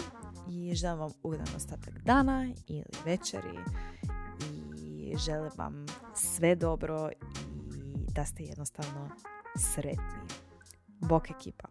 [0.49, 3.57] i želim vam ugodan ostatak dana ili večeri
[5.15, 5.85] želim vam
[6.15, 9.09] sve dobro i da ste jednostavno
[9.55, 10.37] sretni.
[10.87, 11.67] Bok ekipa.